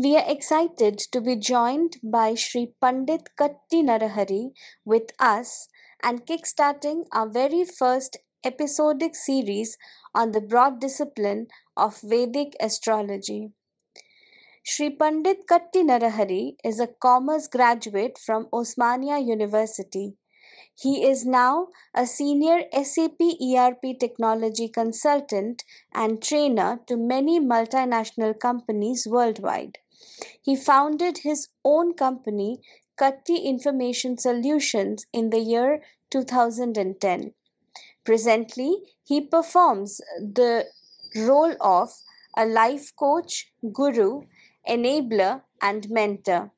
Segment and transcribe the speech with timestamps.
[0.00, 4.52] We are excited to be joined by Sri Pandit Katti Narahari
[4.84, 5.68] with us
[6.04, 9.76] and kickstarting our very first episodic series
[10.14, 13.50] on the broad discipline of Vedic astrology.
[14.62, 20.16] Sri Pandit Katti Narahari is a commerce graduate from Osmania University.
[20.80, 29.04] He is now a senior SAP ERP technology consultant and trainer to many multinational companies
[29.04, 29.78] worldwide.
[30.42, 32.60] He founded his own company,
[32.96, 37.34] Katti Information Solutions, in the year 2010.
[38.04, 40.66] Presently, he performs the
[41.14, 41.90] role of
[42.36, 44.22] a life coach, guru,
[44.68, 46.50] enabler, and mentor.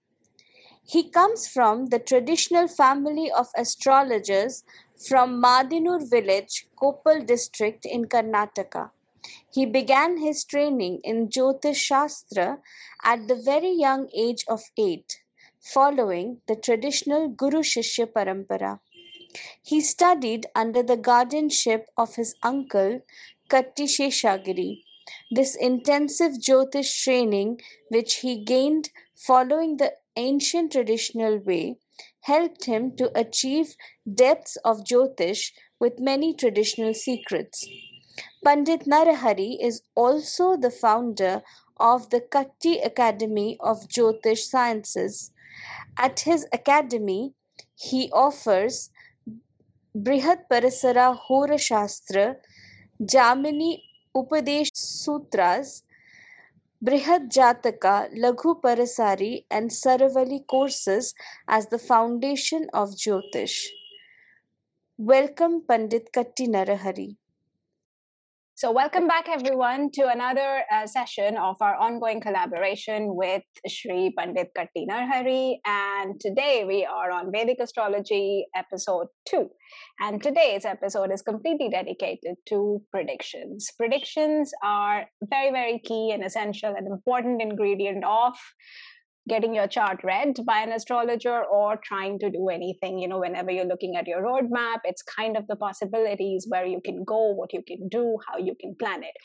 [0.83, 4.65] He comes from the traditional family of astrologers
[5.09, 8.91] from Madinur village, Koppal district in Karnataka.
[9.53, 12.61] He began his training in Jyotish Shastra
[13.03, 15.21] at the very young age of 8,
[15.61, 18.79] following the traditional Guru Shishya Parampara.
[19.63, 23.01] He studied under the guardianship of his uncle
[23.49, 24.85] Katti Sheshagiri.
[25.33, 31.79] This intensive Jyotish training, which he gained following the ancient traditional way,
[32.21, 33.75] helped him to achieve
[34.13, 37.67] depths of Jyotish with many traditional secrets.
[38.43, 41.43] Pandit Narahari is also the founder
[41.79, 45.31] of the Katti Academy of Jyotish Sciences.
[45.99, 47.35] At his academy,
[47.75, 48.91] he offers
[49.95, 52.37] Brihat Parasara Hora Shastra,
[53.03, 53.83] Jaimini
[54.17, 55.83] Upadesh Sutras,
[56.83, 61.15] Brihat Jataka, Laghu Parasari, and Saravali courses
[61.47, 63.67] as the foundation of Jyotish.
[64.97, 67.17] Welcome, Pandit Katti Narahari.
[68.61, 74.51] So, welcome back everyone to another uh, session of our ongoing collaboration with Sri Pandit
[74.55, 75.55] Katti Narahari.
[75.65, 79.49] And today we are on Vedic Astrology episode 2.
[80.01, 83.71] And today's episode is completely dedicated to predictions.
[83.79, 88.35] Predictions are very, very key and essential and important ingredient of
[89.33, 93.51] getting your chart read by an astrologer or trying to do anything you know whenever
[93.57, 97.53] you're looking at your roadmap it's kind of the possibilities where you can go what
[97.59, 99.17] you can do how you can plan it.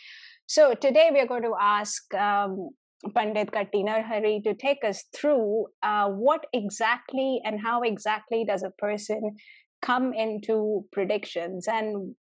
[0.47, 2.69] So today we're going to ask um,
[3.15, 8.71] pandit katti narahari to take us through uh, what exactly and how exactly does a
[8.77, 9.35] person
[9.81, 12.15] come into predictions and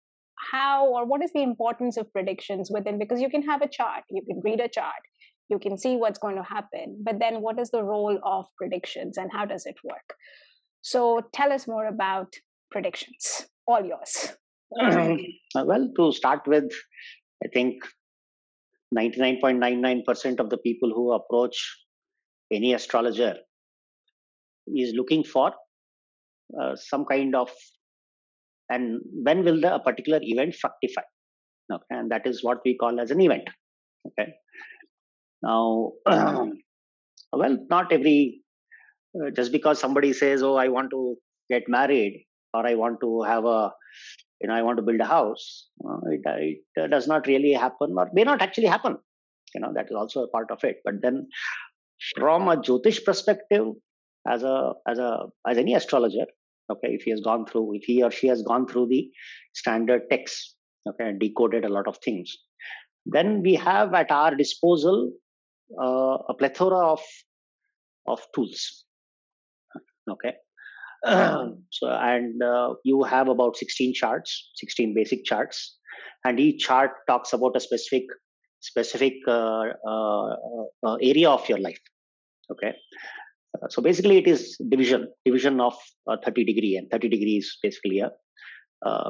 [0.51, 4.03] how or what is the importance of predictions within because you can have a chart
[4.09, 5.03] you can read a chart
[5.49, 9.17] you can see what's going to happen but then what is the role of predictions
[9.17, 10.15] and how does it work?
[10.81, 12.33] So tell us more about
[12.71, 14.35] predictions all yours.
[15.55, 16.71] Well to start with
[17.45, 17.83] i think
[18.97, 21.57] 99.99% of the people who approach
[22.51, 23.35] any astrologer
[24.67, 25.51] is looking for
[26.59, 27.49] uh, some kind of
[28.69, 31.01] and when will the particular event fructify?
[31.71, 33.49] Okay and that is what we call as an event
[34.07, 34.33] okay
[35.43, 38.41] now, well, not every,
[39.15, 41.17] uh, just because somebody says, oh, I want to
[41.49, 43.71] get married or I want to have a,
[44.41, 47.93] you know, I want to build a house, uh, it, it does not really happen
[47.97, 48.97] or may not actually happen.
[49.53, 50.77] You know, that is also a part of it.
[50.85, 51.27] But then
[52.17, 53.67] from a Jyotish perspective,
[54.27, 56.25] as a, as a, as any astrologer,
[56.71, 59.09] okay, if he has gone through, if he or she has gone through the
[59.53, 60.55] standard text,
[60.87, 62.33] okay, and decoded a lot of things,
[63.05, 65.11] then we have at our disposal
[65.79, 67.01] uh, a plethora of
[68.07, 68.85] of tools.
[70.09, 70.33] Okay.
[71.05, 75.77] so and uh, you have about 16 charts 16 basic charts
[76.23, 78.03] and each chart talks about a specific
[78.61, 80.35] specific uh, uh,
[80.87, 81.81] uh area of your life
[82.49, 82.71] okay
[83.55, 85.75] uh, so basically it is division division of
[86.07, 88.09] 30 degree and 30 degrees basically a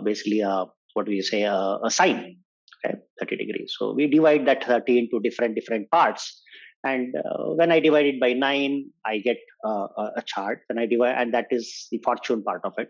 [0.03, 0.65] basically a
[0.95, 2.37] what do you say a, a sign
[2.85, 3.75] okay 30 degrees.
[3.77, 6.41] So we divide that 30 into different different parts.
[6.85, 10.61] And uh, when i divide it by 9 i get uh, a chart.
[10.69, 12.89] And i divide and that is the fortune part of it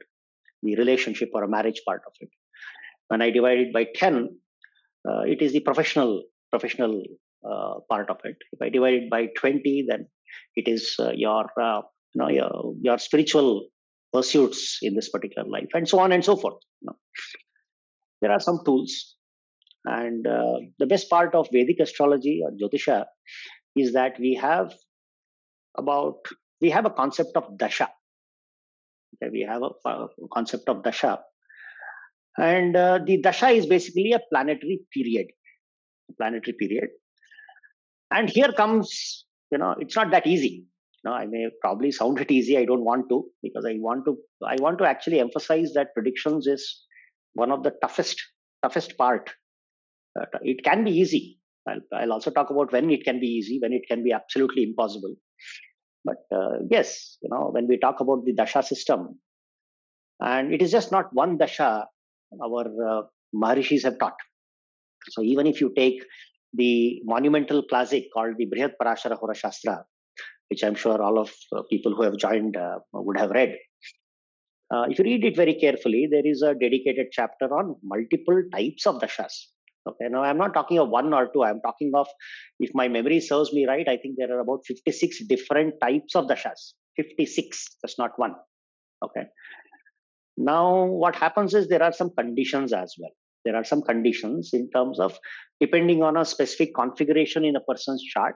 [0.63, 2.29] the relationship or a marriage part of it.
[3.09, 4.29] When i divide it by 10
[5.09, 7.03] uh, it is the professional professional
[7.43, 8.37] uh, part of it.
[8.51, 10.07] If i divide it by 20 then
[10.55, 11.81] it is uh, your uh,
[12.13, 13.67] you know your, your spiritual
[14.13, 16.95] pursuits in this particular life and so on and so forth you know.
[18.21, 19.15] there are some tools
[19.85, 23.05] and the best part of vedic astrology or jyotisha
[23.75, 24.73] is that we have
[25.77, 26.19] about
[26.61, 27.89] we have a concept of dasha.
[29.15, 31.19] Okay, we have a, a, concept of dasha.
[32.37, 35.27] And uh, the dasha is basically a planetary period
[36.09, 36.89] a planetary period.
[38.11, 40.65] And here comes you know it's not that easy.
[41.03, 44.17] Know i may probably sound it easy i don't want to because i want to
[44.47, 46.85] i want to actually emphasize that predictions is
[47.33, 48.21] one of the toughest
[48.61, 49.42] toughest part uh,
[50.41, 53.73] it can be easy I'll, I'll, also talk about when it can be easy when
[53.73, 55.15] it can be absolutely impossible
[56.05, 59.19] but uh, yes you know when we talk about the dasha system
[60.19, 61.85] and it is just not one dasha
[62.43, 63.01] our uh,
[63.33, 64.17] maharishis have taught
[65.09, 66.03] so even if you take
[66.53, 69.83] the monumental classic called the Brihat Parashara Hora Shastra,
[70.49, 73.55] which I'm sure all of uh, people who have joined uh, would have read.
[74.73, 78.85] Uh, if you read it very carefully, there is a dedicated chapter on multiple types
[78.85, 79.33] of dashas.
[79.87, 81.43] Okay, now I'm not talking of one or two.
[81.43, 82.07] I'm talking of,
[82.59, 86.27] if my memory serves me right, I think there are about 56 different types of
[86.27, 86.73] dashas.
[86.95, 88.35] 56, that's not one.
[89.03, 89.23] Okay.
[90.37, 93.11] Now, what happens is there are some conditions as well
[93.45, 95.17] there are some conditions in terms of
[95.59, 98.35] depending on a specific configuration in a person's chart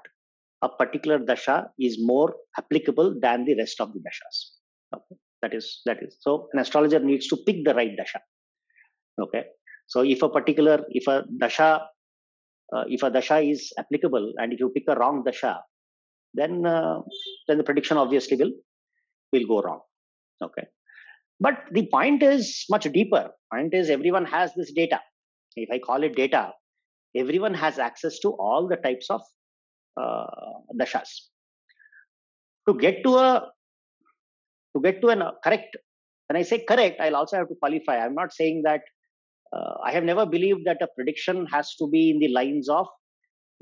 [0.64, 4.38] a particular dasha is more applicable than the rest of the dashas
[4.96, 8.22] okay that is that is so an astrologer needs to pick the right dasha
[9.26, 9.44] okay
[9.88, 11.70] so if a particular if a dasha
[12.74, 15.54] uh, if a dasha is applicable and if you pick a wrong dasha
[16.34, 17.00] then uh,
[17.48, 18.56] then the prediction obviously will
[19.34, 19.82] will go wrong
[20.48, 20.68] okay
[21.40, 23.30] but the point is much deeper.
[23.54, 25.00] Point is everyone has this data.
[25.56, 26.52] If I call it data,
[27.16, 29.22] everyone has access to all the types of
[30.00, 30.26] uh,
[30.80, 31.10] dashas.
[32.68, 33.52] To get to a
[34.76, 35.78] to get to a correct,
[36.28, 37.98] when I say correct, I'll also have to qualify.
[37.98, 38.82] I'm not saying that
[39.54, 42.88] uh, I have never believed that a prediction has to be in the lines of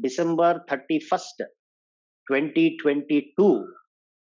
[0.01, 1.45] December 31st,
[2.29, 3.67] 2022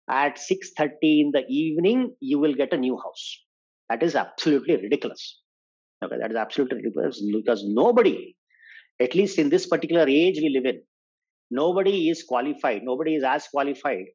[0.10, 3.40] at 6.30 in the evening you will get a new house.
[3.90, 5.42] That is absolutely ridiculous.
[6.04, 8.36] Okay that is absolutely ridiculous because nobody
[9.02, 10.82] at least in this particular age we live in
[11.52, 14.06] nobody is qualified nobody is as qualified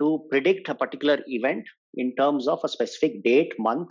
[0.00, 1.64] to predict a particular event
[1.94, 3.90] in terms of a specific date month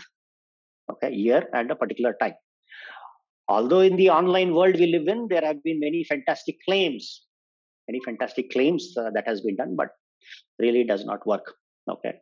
[0.91, 2.33] okay year and a particular time
[3.55, 7.05] although in the online world we live in there have been many fantastic claims
[7.87, 9.89] many fantastic claims uh, that has been done but
[10.59, 11.53] really does not work.
[11.89, 12.13] Okay.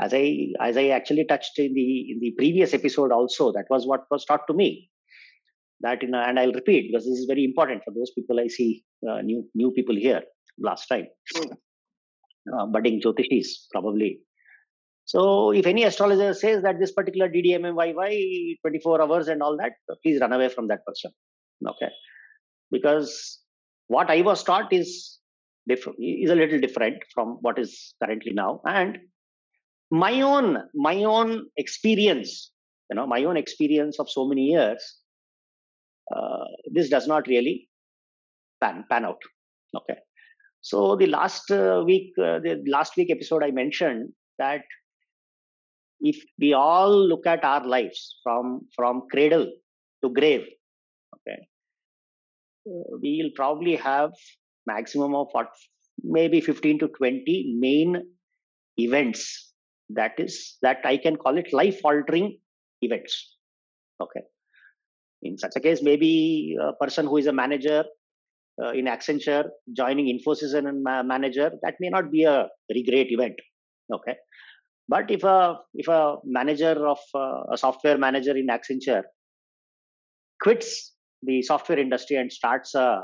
[0.00, 0.24] As i
[0.60, 4.24] as i actually touched in the in the previous episode also that was what was
[4.24, 4.90] taught to me.
[5.80, 8.84] That in and i'll repeat because this is very important for those people i see
[9.08, 10.22] uh, new new people here
[10.58, 11.06] last time.
[12.56, 14.20] Uh, budding jyotishis probably
[15.12, 19.72] so if any astrologer says that this particular ddmmyy 24 hours and all that
[20.02, 21.10] please run away from that person.
[21.66, 21.88] Okay?
[22.70, 23.40] Because
[23.86, 25.18] what i was taught is
[25.66, 28.60] different is a little different from what is currently now.
[28.66, 28.98] And
[29.90, 32.52] my own my own experience
[32.90, 34.82] you know my own experience of so many years
[36.14, 36.44] uh,
[36.74, 37.66] this does not really
[38.60, 39.22] pan pan out.
[39.74, 40.00] Okay?
[40.60, 44.60] So the last uh, week uh, the last week episode i mentioned that
[46.00, 49.46] if we all look at our lives from from cradle
[50.02, 50.46] to grave
[51.14, 51.38] okay
[52.68, 54.12] uh, we'll probably have
[54.66, 55.48] maximum of what
[56.02, 58.02] maybe 15 to 20 main
[58.76, 59.52] events.
[59.90, 62.38] That is that i can call it life altering
[62.82, 63.36] events
[64.02, 64.20] okay.
[65.22, 67.84] In such a case maybe a person who is a manager
[68.62, 73.10] uh, in accenture joining infosys as a manager that may not be a very great
[73.10, 73.34] event
[73.92, 74.16] okay
[74.88, 79.02] but if a if a manager of uh, a software manager in accenture
[80.42, 83.02] quits the software industry and starts a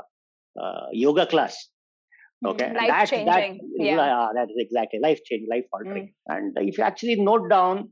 [0.61, 1.55] uh, yoga class
[2.45, 4.27] okay life that, changing that, yeah.
[4.33, 6.35] that is exactly life changing life altering mm.
[6.35, 7.89] and if you actually note down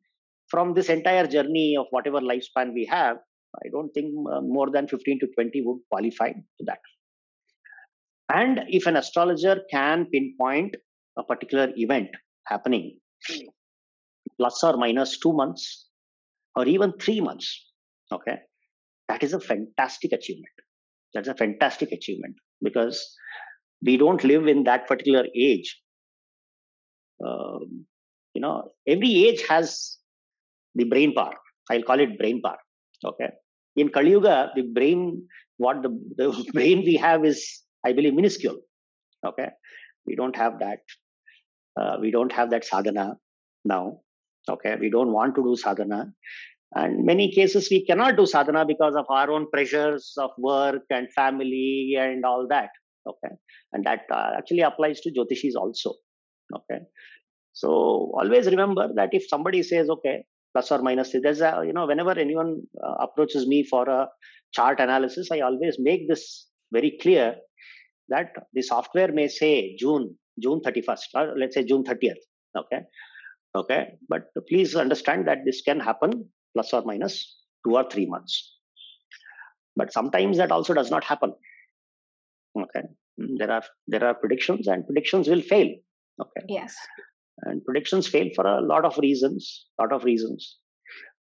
[0.50, 3.18] from this entire journey of whatever lifespan we have
[3.64, 6.80] i don't think uh, more than 15 to 20 would qualify to that
[8.34, 10.76] and if an astrologer can pinpoint
[11.18, 12.10] a particular event
[12.48, 12.86] happening
[14.38, 15.88] plus or minus 2 months
[16.56, 17.50] or even 3 months
[18.12, 18.38] okay?
[19.10, 20.54] That is a fantastic achievement.
[21.14, 23.16] That's a fantastic achievement because
[23.86, 25.80] we don't live in that particular age.
[27.24, 27.86] Um,
[28.34, 29.98] you know every age has
[30.76, 31.36] the brain power.
[31.70, 32.58] I'll call it brain power
[33.06, 33.30] okay?
[33.76, 38.60] In kali yuga the brain what the, the brain we have is i believe minuscule
[39.26, 39.50] okay?
[40.06, 40.80] We don't have that
[41.80, 43.16] uh, we don't have that sadhana
[43.64, 44.00] now
[44.50, 46.12] okay we don't want to do sadhana
[46.76, 51.12] and many cases we cannot do sadhana because of our own pressures of work and
[51.14, 52.70] family and all that
[53.08, 53.34] okay
[53.74, 55.94] and that uh, actually applies to jyotishis also
[56.56, 56.80] okay
[57.54, 57.70] so
[58.22, 60.24] always remember that if somebody says okay
[60.54, 64.08] plus or minus there's a you know whenever anyone uh, approaches me for a
[64.54, 67.36] chart analysis i always make this very clear
[68.10, 72.22] that the software may say june June 31st, or let's say June 30th.
[72.58, 72.82] Okay.
[73.56, 73.94] Okay.
[74.10, 78.58] But please understand that this can happen plus or minus two or three months.
[79.76, 81.34] But sometimes that also does not happen.
[82.58, 82.82] Okay.
[83.20, 85.70] Mm, there are there are predictions and predictions will fail.
[86.22, 86.46] Okay.
[86.48, 86.76] Yes.
[87.44, 89.68] And predictions fail for a lot of reasons.
[89.80, 90.58] Lot of reasons.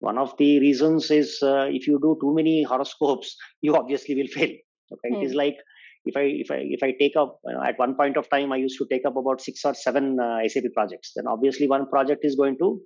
[0.01, 4.29] One of the reasons is uh, if you do too many horoscopes, you obviously will
[4.29, 4.51] fail.
[4.93, 5.17] Okay.
[5.17, 5.57] It is like
[6.05, 8.53] if I if I if I take up you know, at one point of time
[8.53, 11.13] I used to take up about six or seven uh, SAP projects.
[11.15, 12.81] Then obviously one project is going to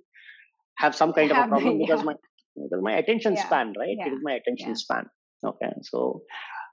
[0.77, 2.13] have some kind of a problem because my
[2.55, 3.45] because my attention Yeah.
[3.45, 4.07] span right Yeah.
[4.07, 4.75] it is my attention Yeah.
[4.75, 5.05] span
[5.45, 6.23] okay so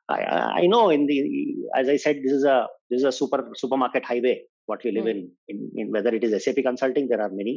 [0.09, 1.19] I, I I know in the
[1.77, 5.07] as I said this is a this is a super supermarket highway what we live
[5.07, 5.11] Mm.
[5.15, 7.55] in, in in whether it is SAP consulting there are many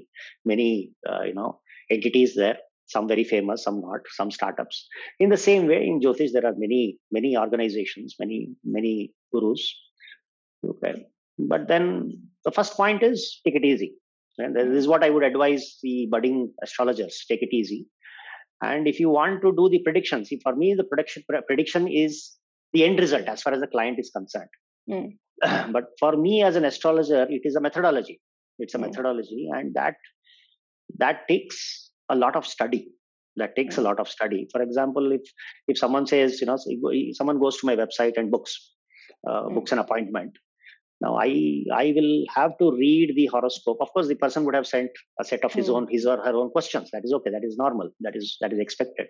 [0.51, 0.69] many
[1.09, 4.87] uh, you know entities there some very famous some not some startups.
[5.19, 9.73] In the same way in Jyotish there are many many organizations many many gurus.
[10.65, 11.05] Okay.
[11.37, 13.93] But then the first point is take it easy.
[14.37, 17.87] And this is what I would advise the budding astrologers take it easy.
[18.61, 22.33] And if you want to do the prediction see for me the prediction prediction is
[22.73, 24.49] the end result as far as the client is concerned.
[24.89, 25.17] Mm.
[25.71, 28.21] but for me as an astrologer it is a methodology.
[28.59, 28.81] It's a Mm.
[28.87, 29.95] methodology and that
[30.97, 32.81] that takes a lot of study
[33.41, 33.85] that takes a Mm.
[33.89, 35.23] lot of study for example if
[35.73, 36.57] if someone says you know
[37.19, 38.53] someone goes to my website and books
[39.29, 39.55] uh, Mm.
[39.55, 40.33] books an appointment
[41.05, 41.31] now i
[41.83, 45.25] i will have to read the horoscope of course the person would have sent a
[45.31, 45.75] set of his Mm.
[45.75, 48.53] own his or her own questions that is okay that is normal that is that
[48.57, 49.07] is expected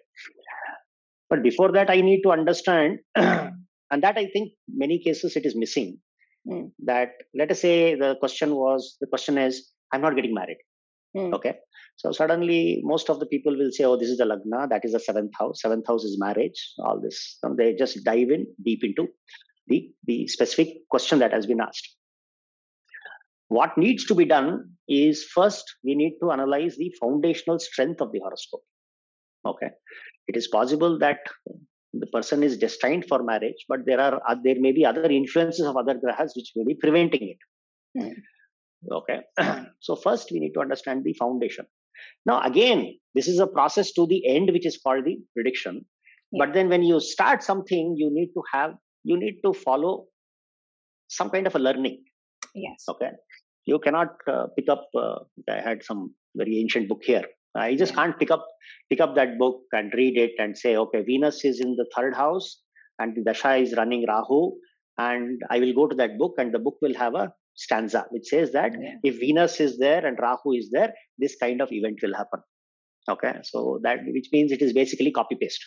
[1.29, 2.99] but before that i need to understand
[3.91, 5.91] and that i think many cases it is missing
[6.53, 6.65] Mm.
[6.87, 9.55] that let us say the question was the question is
[9.91, 10.59] i'm not getting married
[11.15, 11.33] Mm.
[11.33, 11.55] okay.
[11.97, 14.67] So suddenly most of the people will say oh this is the lagna.
[14.69, 15.61] That is the seventh house.
[15.61, 16.73] Seventh house is marriage.
[16.79, 17.37] All this.
[17.43, 19.07] And they just dive in deep into
[19.67, 21.95] the the specific question that has been asked.
[23.47, 28.11] What needs to be done is first we need to analyze the foundational strength of
[28.11, 28.63] the horoscope.
[29.45, 29.69] Okay.
[30.27, 31.19] It is possible that
[31.93, 35.77] the person is destined for marriage but there are there may be other influences of
[35.77, 37.37] other grahas which may be preventing it.
[37.97, 38.09] Hmm.
[38.91, 39.19] Okay?
[39.81, 41.65] So first we need to understand the foundation.
[42.25, 45.85] Now again this is a process to the end which is called the prediction.
[46.37, 48.73] But then when you start something you need to have
[49.03, 50.05] you need to follow
[51.07, 52.03] some kind of a learning.
[52.53, 52.83] Yes.
[52.89, 53.11] okay?
[53.65, 57.25] You cannot uh, pick up uh, i had some very ancient book here.
[57.55, 57.97] I just Yeah.
[57.97, 58.45] can't pick up
[58.89, 62.13] pick up that book and read it and say okay venus is in the third
[62.15, 62.61] house
[62.99, 64.39] and the dasha is running rahu
[64.97, 68.27] and i will go to that book and the book will have a stanza which
[68.33, 68.95] says that Yeah.
[69.09, 70.91] if venus is there and rahu is there
[71.23, 72.41] this kind of event will happen
[73.13, 75.65] okay so that which means it is basically copy paste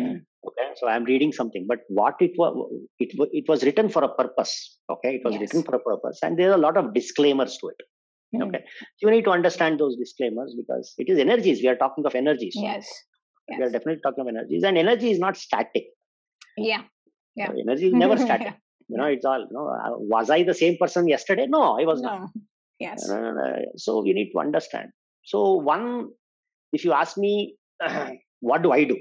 [0.00, 0.16] Mm.
[0.48, 2.54] okay so i'm reading something but what it was
[3.04, 4.54] it, it was written for a purpose
[4.94, 5.42] okay it was Yes.
[5.42, 7.80] written for a purpose and there are a lot of disclaimers to it
[8.34, 8.42] Mm.
[8.46, 8.60] okay
[9.02, 12.56] you need to understand those disclaimers because it is energies we are talking of energies
[12.68, 12.88] Yes.
[13.56, 15.86] we are definitely talking of energies and energy is not static
[16.70, 16.82] Yeah.
[17.40, 17.48] Yeah.
[17.52, 18.54] So energy is never static
[18.88, 21.84] you know it's all you know uh, was i the same person yesterday no i
[21.84, 22.28] was not No.
[22.78, 23.06] Yes.
[23.08, 23.44] No, no, no.
[23.76, 24.90] so we need to understand
[25.24, 26.08] so one
[26.72, 27.56] if you ask me
[28.40, 28.96] what do i do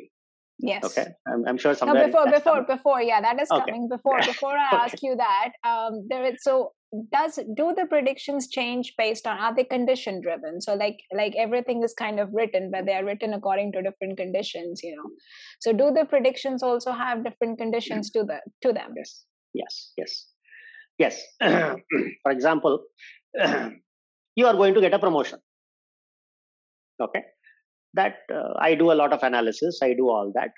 [0.59, 0.85] Yes.
[0.85, 2.65] okay i'm, I'm sure No, before, before, coming.
[2.77, 3.65] before, yeah, that is Okay.
[3.65, 3.89] coming.
[3.89, 4.83] Before, before I Okay.
[4.85, 6.71] ask you that, um, there is so
[7.11, 10.61] does do the predictions change based on are they condition driven?
[10.61, 14.17] So like like everything is kind of written, but they are written according to different
[14.17, 15.09] conditions, you know.
[15.59, 18.93] So do the predictions also have different conditions to the to them?
[18.95, 19.25] yes
[19.55, 20.25] yes yes.
[20.97, 21.21] Yes
[22.23, 22.83] for example
[24.35, 25.39] you are going to get a promotion.
[27.01, 27.23] Okay?
[27.93, 30.51] That uh, i do a lot of analysis i do all that.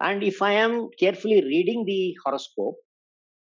[0.00, 2.76] And if i am carefully reading the horoscope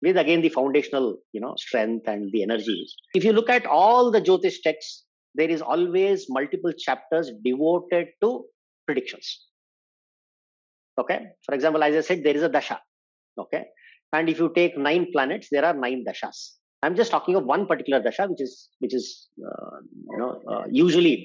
[0.02, 4.12] with again the foundational you know strength and the energies if you look at all
[4.12, 8.46] the jyotish texts there is always multiple chapters devoted to
[8.86, 9.48] predictions.
[10.98, 11.20] Okay?
[11.46, 12.80] For example as i said there is a dasha.
[13.38, 13.66] Okay
[14.16, 16.38] and if you take nine planets there are nine dashas.
[16.84, 19.06] I'm just talking of one particular dasha which is which is
[19.50, 19.78] uh,
[20.12, 21.16] you know uh, usually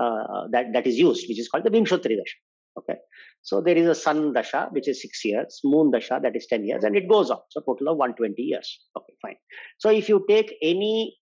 [0.00, 2.38] uh, that that is used which is called the vimshottari dasha.
[2.80, 2.98] Okay.
[3.42, 6.66] So there is a sun dasha which is 6 years moon dasha that is 10
[6.70, 7.40] years and it goes on.
[7.50, 8.68] So total of 120 years.
[8.96, 9.36] Okay fine.
[9.78, 11.16] So if you take any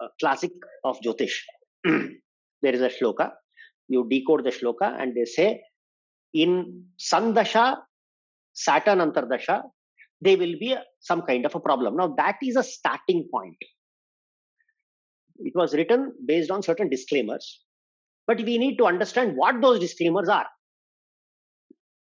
[0.00, 0.52] uh, classic
[0.84, 1.36] of jyotish
[1.84, 3.30] there is a shloka.
[3.88, 5.62] You decode the shloka and they say
[6.34, 7.66] in sun dasha
[8.52, 9.62] saturn antardasha
[10.20, 11.96] there will be a, some kind of a problem.
[11.96, 13.56] Now that is a starting point.
[15.38, 17.60] It was written based on certain disclaimers
[18.26, 20.46] but we need to understand what those disclaimers are.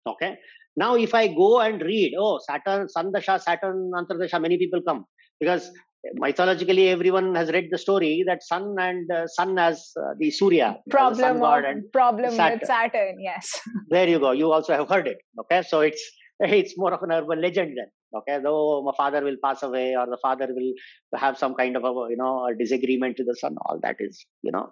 [0.07, 0.37] Okay?
[0.77, 5.05] Now if i go and read oh saturn sun dasha saturn antardasha many people come.
[5.41, 5.71] Because
[6.15, 10.77] mythologically everyone has read the story that sun and uh, sun as uh, the surya
[10.89, 12.59] problem the of, and problem saturn.
[12.59, 13.51] with saturn yes.
[13.89, 14.31] There you go.
[14.33, 15.19] You also have heard it.
[15.41, 15.63] Okay?
[15.63, 16.03] So it's
[16.41, 20.07] it's more of an urban legend then okay though my father will pass away or
[20.07, 20.73] the father will
[21.15, 24.25] have some kind of a you know a disagreement with the son all that is
[24.43, 24.71] you know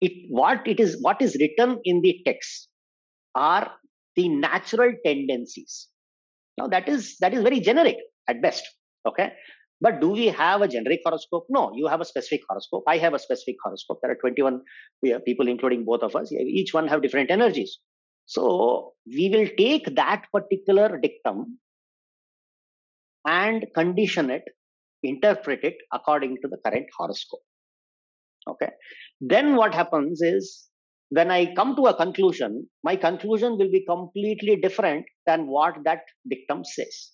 [0.00, 2.68] it what it is what is written in the text
[3.34, 3.70] are
[4.16, 5.88] the natural tendencies
[6.58, 7.96] now that is that is very generic
[8.28, 8.64] at best
[9.06, 9.32] okay
[9.82, 11.46] but do we have a generic horoscope?
[11.50, 12.84] No, you have a specific horoscope.
[12.86, 13.98] I have a specific horoscope.
[14.00, 14.60] There are 21
[15.26, 16.30] people, including both of us.
[16.30, 17.78] Each one have different energies.
[18.26, 21.58] So we will take that particular dictum
[23.26, 24.42] and condition it,
[25.02, 27.40] interpret it according to the current horoscope.
[28.48, 28.70] Okay.
[29.20, 30.68] Then what happens is
[31.10, 36.00] when I come to a conclusion, my conclusion will be completely different than what that
[36.28, 37.10] dictum says.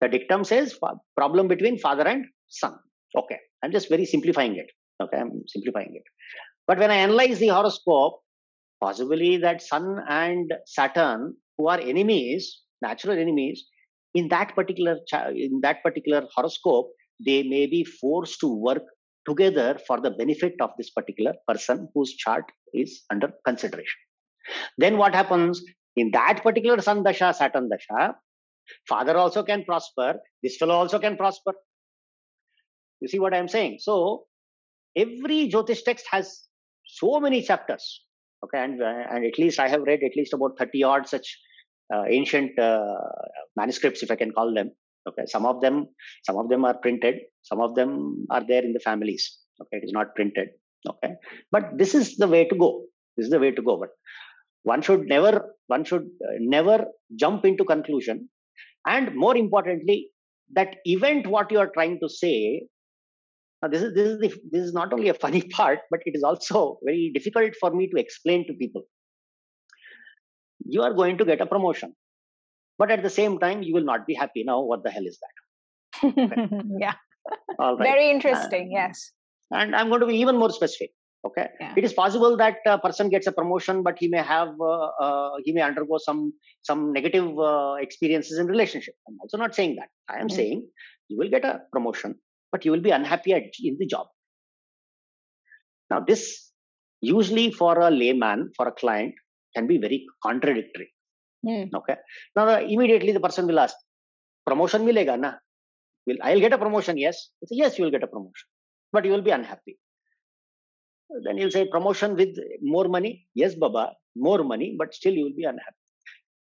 [0.00, 0.78] The dictum says
[1.16, 2.74] problem between father and son.
[3.16, 3.38] Okay.
[3.62, 4.66] I'm just very simplifying it.
[5.02, 5.16] Okay.
[5.16, 6.02] I'm simplifying it.
[6.66, 8.20] But when I analyze the horoscope,
[8.82, 13.64] possibly that sun and saturn who are enemies natural enemies
[14.18, 14.94] in that particular
[15.46, 16.92] in that particular horoscope
[17.28, 18.84] they may be forced to work
[19.28, 24.00] together for the benefit of this particular person whose chart is under consideration.
[24.78, 25.62] Then what happens?
[25.96, 28.14] In that particular sun dasha saturn dasha
[28.88, 31.52] father also can prosper this fellow also can prosper.
[33.00, 33.78] You see what i'm saying?
[33.80, 34.26] So
[34.94, 36.42] every jyotish text has
[36.86, 37.86] so many chapters
[38.44, 41.36] okay and and at least i have read at least about 30 odd such
[42.08, 42.98] ancient uh,
[43.56, 44.70] manuscripts if i can call them
[45.08, 45.24] okay?
[45.26, 45.86] Some of them
[46.24, 49.78] some of them are printed some of them are there in the families okay?
[49.78, 50.48] It is not printed
[50.88, 51.14] okay?
[51.52, 52.82] But this is the way to go
[53.16, 53.90] this is the way to go but
[54.62, 58.28] one should never one should uh, never jump into conclusion
[58.86, 60.10] and more importantly
[60.54, 62.66] that event what you are trying to say
[63.62, 66.14] now, this is this is the, this is not only a funny part, but it
[66.14, 68.82] is also very difficult for me to explain to people.
[70.68, 71.94] You are going to get a promotion,
[72.78, 74.44] but at the same time, you will not be happy.
[74.44, 76.08] Now, what the hell is that?
[76.08, 76.60] Okay.
[76.80, 76.94] yeah.
[77.58, 77.86] All right.
[77.86, 78.72] Very interesting.
[78.72, 79.12] Uh, yes.
[79.50, 80.90] And I'm going to be even more specific.
[81.24, 81.48] Okay.
[81.60, 81.74] Yeah.
[81.76, 85.30] It is possible that a person gets a promotion, but he may have uh, uh,
[85.44, 88.94] he may undergo some some negative uh, experiences in relationship.
[89.08, 89.88] I'm also not saying that.
[90.08, 90.32] I am mm.
[90.32, 90.68] saying
[91.08, 92.16] you will get a promotion
[92.52, 94.06] but you will be unhappy at, in the job.
[95.90, 96.50] Now, this
[97.00, 99.14] usually for a layman, for a client,
[99.56, 100.88] can be very contradictory.
[101.46, 101.70] Mm.
[101.80, 101.96] Okay.
[102.36, 103.76] Now, the, immediately the person will ask,
[104.46, 105.32] promotion milega na?
[106.06, 106.98] Will I'll get a promotion?
[106.98, 107.30] Yes.
[107.46, 108.48] Say, yes, you will get a promotion,
[108.92, 109.78] but you will be unhappy.
[111.24, 113.26] Then you'll say promotion with more money.
[113.34, 115.82] Yes, Baba, more money, but still you will be unhappy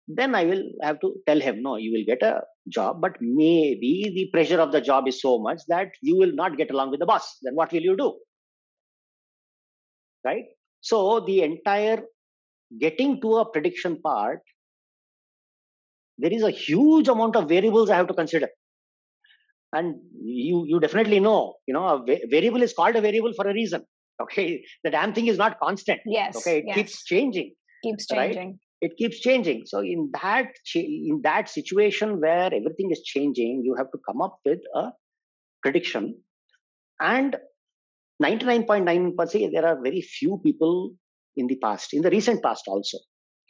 [0.08, 4.12] then I will have to tell him, no, you will get a job, but maybe
[4.13, 6.99] the pressure of the job is so much that you will not get along with
[6.99, 7.38] the boss.
[7.41, 8.13] Then what will you do?
[10.23, 10.45] Right?
[10.82, 12.04] So the entire
[12.80, 14.39] getting to a prediction part,
[16.17, 18.47] there is a huge amount of variables I have to consider.
[19.73, 23.54] And you, you definitely know, you know, a variable is called a variable for a
[23.54, 23.84] reason.
[24.21, 24.63] Okay.
[24.84, 25.99] The damn thing is not constant.
[26.06, 26.38] Yes.
[26.38, 26.60] Okay.
[26.60, 26.75] It yes.
[26.75, 27.54] keeps changing.
[27.84, 28.47] Keeps changing.
[28.47, 28.56] Right?
[28.82, 33.89] it keeps changing so in that in that situation where everything is changing you have
[33.91, 34.89] to come up with a
[35.62, 36.15] prediction
[36.99, 37.38] and
[38.23, 40.93] 99.9% there are very few people
[41.36, 42.98] in the past in the recent past also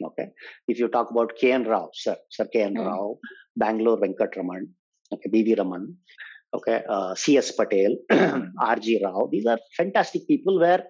[0.04, 0.28] okay?
[0.68, 2.86] If you talk about kn rao sir sir kn mm.
[2.86, 3.18] rao
[3.56, 4.68] bangalore venkat raman
[5.12, 5.96] okay bv raman
[6.54, 7.96] okay uh, cs patel
[8.76, 10.84] rg rao these are fantastic people where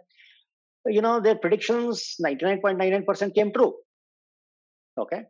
[0.86, 3.74] you know their predictions 99.99% came true
[4.98, 5.22] okay?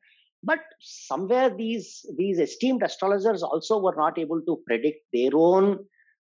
[0.43, 5.79] But somewhere these these esteemed astrologers also were not able to predict their own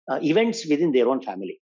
[0.09, 1.59] uh, events within their own family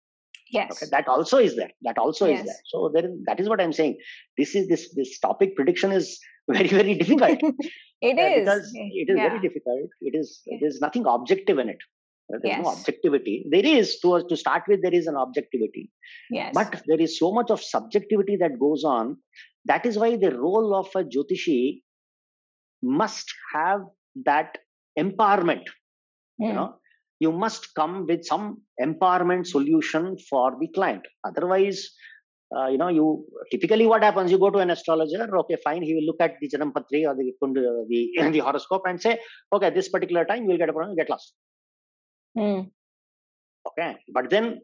[0.57, 2.41] yes okay that also is there that also yes.
[2.41, 3.97] is there so there is, that is what i'm saying
[4.39, 6.19] this is this this topic prediction is
[6.57, 7.39] very very difficult
[8.11, 9.29] it uh, is because it is yeah.
[9.29, 10.59] very difficult it is yeah.
[10.61, 11.79] there's nothing objective in it
[12.29, 12.63] there's yes.
[12.63, 15.85] no objectivity there is to to start with there is an objectivity
[16.31, 19.17] yes but there is so much of subjectivity that goes on
[19.73, 21.83] that is why the role of a jyotishi
[22.83, 23.81] must have
[24.25, 24.59] that
[24.99, 25.69] empowerment
[26.41, 26.47] mm.
[26.47, 26.57] you hmm.
[26.57, 26.75] know
[27.21, 31.91] you must come with some empowerment solution for the client otherwise
[32.57, 35.95] uh, you know you typically what happens you go to an astrologer okay fine he
[35.95, 37.33] will look at the janampatri or the
[37.89, 39.19] the, the horoscope and say
[39.53, 41.35] okay this particular time you will get a problem get lost
[42.37, 42.69] mm.
[43.71, 44.61] okay but then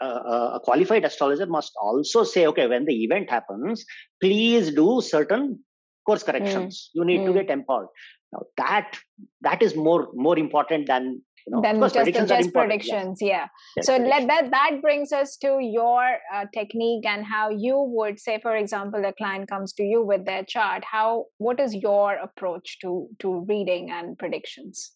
[0.00, 3.84] a, a, qualified astrologer must also say, okay, when the event happens,
[4.20, 5.60] please do certain
[6.06, 6.90] course corrections.
[6.90, 6.98] Mm.
[6.98, 7.26] You need mm.
[7.26, 7.88] to get empowered.
[8.34, 8.98] Now that
[9.42, 13.22] that is more more important than You know, than just the predictions just predictions.
[13.24, 13.48] Yeah.
[13.76, 18.18] Yes, so let that that brings us to your uh, technique and how you would
[18.18, 20.86] say, for example, a client comes to you with their chart.
[20.92, 22.92] How what is your approach to
[23.24, 24.92] to reading and predictions?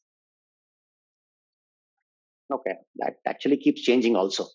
[2.58, 4.46] Okay, that actually keeps changing also.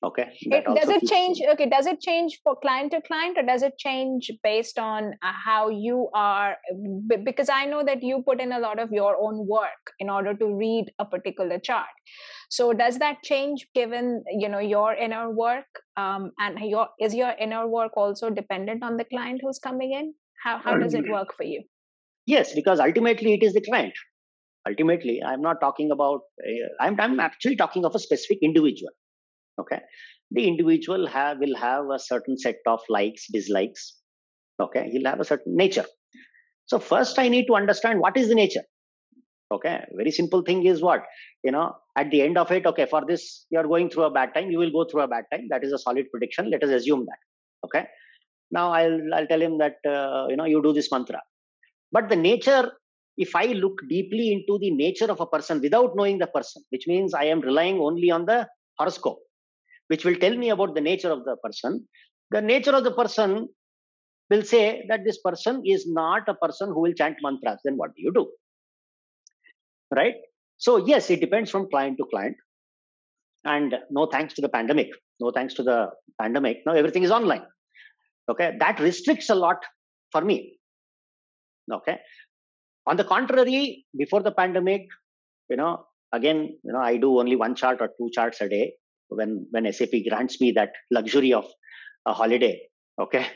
[0.00, 1.40] Okay, It, does it change?
[1.54, 5.32] Okay, does it change for client to client, or does it change based on uh,
[5.44, 6.56] how you are?
[7.24, 10.34] Because I know that you put in a lot of your own work in order
[10.34, 11.88] to read a particular chart.
[12.48, 15.66] So does that change given you know your inner work?
[15.96, 20.14] Um, and your is your inner work also dependent on the client who's coming in?
[20.44, 21.64] How how does it work for you?
[22.24, 23.94] Yes, because ultimately it is the client.
[24.68, 26.20] Ultimately, I'm not talking about.
[26.46, 28.92] Uh, I'm I'm actually talking of a specific individual.
[29.60, 29.80] Okay,
[30.30, 34.00] the individual have will have a certain set of likes, dislikes.
[34.60, 35.86] Okay, he'll have a certain nature.
[36.66, 38.62] So first, I need to understand what is the nature.
[39.50, 41.02] Okay, very simple thing is what
[41.42, 41.72] you know.
[41.96, 44.50] At the end of it, okay, for this you are going through a bad time.
[44.50, 45.46] You will go through a bad time.
[45.50, 46.50] That is a solid prediction.
[46.50, 47.18] Let us assume that.
[47.66, 47.86] Okay.
[48.50, 51.20] Now I'll I'll tell him that uh, you know you do this mantra.
[51.90, 52.70] But the nature,
[53.16, 56.86] if I look deeply into the nature of a person without knowing the person, which
[56.86, 58.46] means I am relying only on the
[58.78, 59.18] horoscope,
[59.88, 61.86] which will tell me about the nature of the person.
[62.30, 63.48] The nature of the person
[64.30, 67.60] will say that this person is not a person who will chant mantras.
[67.64, 68.30] Then what do you do?
[69.94, 70.14] Right?
[70.58, 72.36] So, yes, it depends from client to client.
[73.44, 74.88] And no thanks to the pandemic,
[75.20, 77.46] no thanks to the pandemic, now everything is online.
[78.28, 79.56] Okay, that restricts a lot
[80.12, 80.58] for me.
[81.72, 81.98] Okay.
[82.86, 84.86] On the contrary, before the pandemic,
[85.48, 88.74] you know, again, you know, I do only one chart or two charts a day
[89.08, 91.46] when when SAP grants me that luxury of
[92.06, 92.60] a holiday.
[93.00, 93.26] Okay,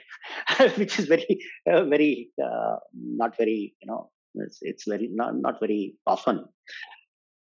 [0.76, 1.38] which is very,
[1.70, 6.44] uh, very uh, not very, you know, it's, it's very not not very often.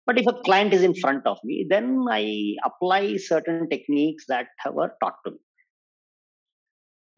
[0.05, 4.47] But if a client is in front of me, then I apply certain techniques that
[4.69, 5.37] were taught to me.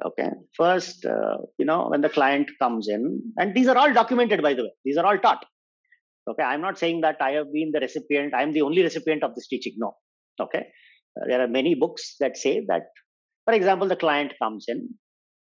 [0.06, 4.44] Okay, first, uh, you know, when the client comes in, and these are all documented,
[4.44, 5.44] by the way, these are all taught.
[6.30, 9.34] Okay, I'm not saying that I have been the recipient, I'm the only recipient of
[9.36, 9.74] this teaching.
[9.78, 9.96] No.
[10.40, 10.68] Okay,
[11.28, 12.84] there are many books that say that,
[13.46, 14.90] for example, the client comes in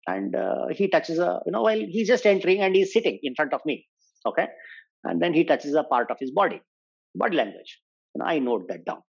[0.08, 3.36] and uh, he touches a, you know, while he's just entering and he's sitting in
[3.36, 3.86] front of me.
[4.26, 4.48] Okay,
[5.04, 6.62] and then he touches a part of his body,
[7.16, 7.80] body language.
[8.16, 9.02] Know, I note that down.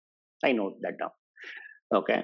[0.43, 1.09] I note that down.
[1.93, 2.23] Okay.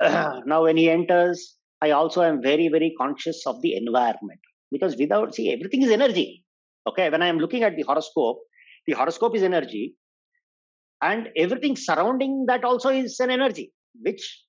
[0.46, 5.34] now, when he enters, I also am very, very conscious of the environment because without,
[5.34, 6.44] see, everything is energy.
[6.86, 7.10] Okay.
[7.10, 8.40] When I am looking at the horoscope,
[8.86, 9.94] the horoscope is energy
[11.02, 14.44] and everything surrounding that also is an energy, which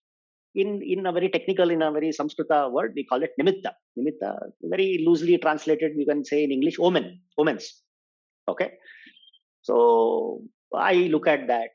[0.55, 3.71] in, in a very technical, in a very Samskrita word, we call it nimitta.
[3.97, 7.81] Nimitta, very loosely translated, you can say in English, omen, omens.
[8.47, 8.71] Okay.
[9.61, 10.41] So
[10.75, 11.69] I look at that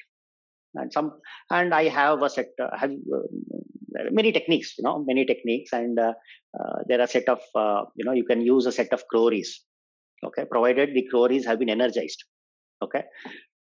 [0.74, 1.12] and some,
[1.50, 5.98] and I have a set, uh, have uh, many techniques, you know, many techniques, and
[5.98, 6.12] uh,
[6.58, 9.60] uh, there are set of, uh, you know, you can use a set of cowries,
[10.24, 12.24] okay, provided the cowries have been energized,
[12.82, 13.04] okay,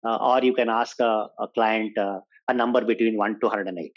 [0.05, 3.93] uh, or you can ask a, a client uh, a number between 1 to 108,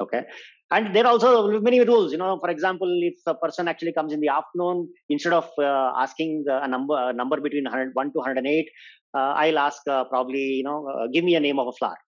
[0.00, 0.24] okay.
[0.72, 2.38] And there are also many rules, you know.
[2.38, 6.68] For example, if a person actually comes in the afternoon, instead of uh, asking a
[6.68, 8.68] number a number between 100, 1 to 108,
[9.12, 11.98] uh, I'll ask uh, probably, you know, uh, give me a name of a flower.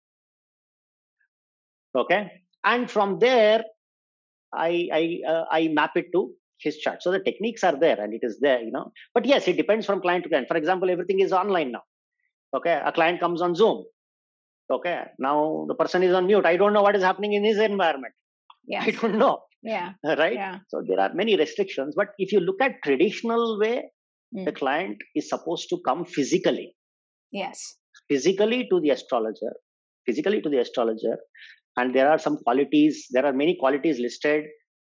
[1.97, 2.31] Okay,
[2.65, 3.65] and from there,
[4.55, 7.03] I I I map it to his chart.
[7.03, 8.93] So the techniques are there, and it is there, you know.
[9.13, 10.47] But yes, it depends from client to client.
[10.47, 11.83] For example, everything is online now.
[12.55, 13.85] Okay, a client comes on Zoom.
[14.71, 16.47] Okay, now the person is on mute.
[16.47, 18.15] I don't know what is happening in his environment.
[18.67, 18.83] Yeah.
[18.87, 19.41] I don't know.
[19.63, 19.93] Yeah.
[20.05, 20.35] Right.
[20.35, 20.59] Yeah.
[20.69, 21.95] So there are many restrictions.
[21.97, 23.83] But if you look at traditional way,
[24.35, 24.47] Mm.
[24.47, 26.75] the client is supposed to come physically
[27.33, 27.77] Yes.
[28.09, 29.53] physically to the astrologer
[30.07, 31.17] physically to the astrologer
[31.77, 34.45] and there are some qualities there are many qualities listed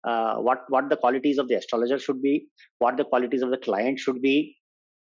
[0.08, 2.34] uh, what what the qualities of the astrologer should be
[2.78, 4.36] what the qualities of the client should be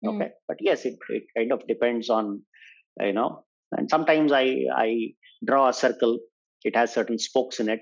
[0.06, 0.16] Mm.
[0.16, 2.42] okay but yes it, it kind of depends on
[3.00, 4.90] you know and sometimes i i
[5.46, 6.18] draw a circle
[6.64, 7.80] it has certain spokes in it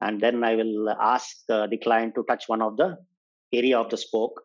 [0.00, 2.96] and then i will ask uh, the client to touch one of the
[3.52, 4.40] area of the spoke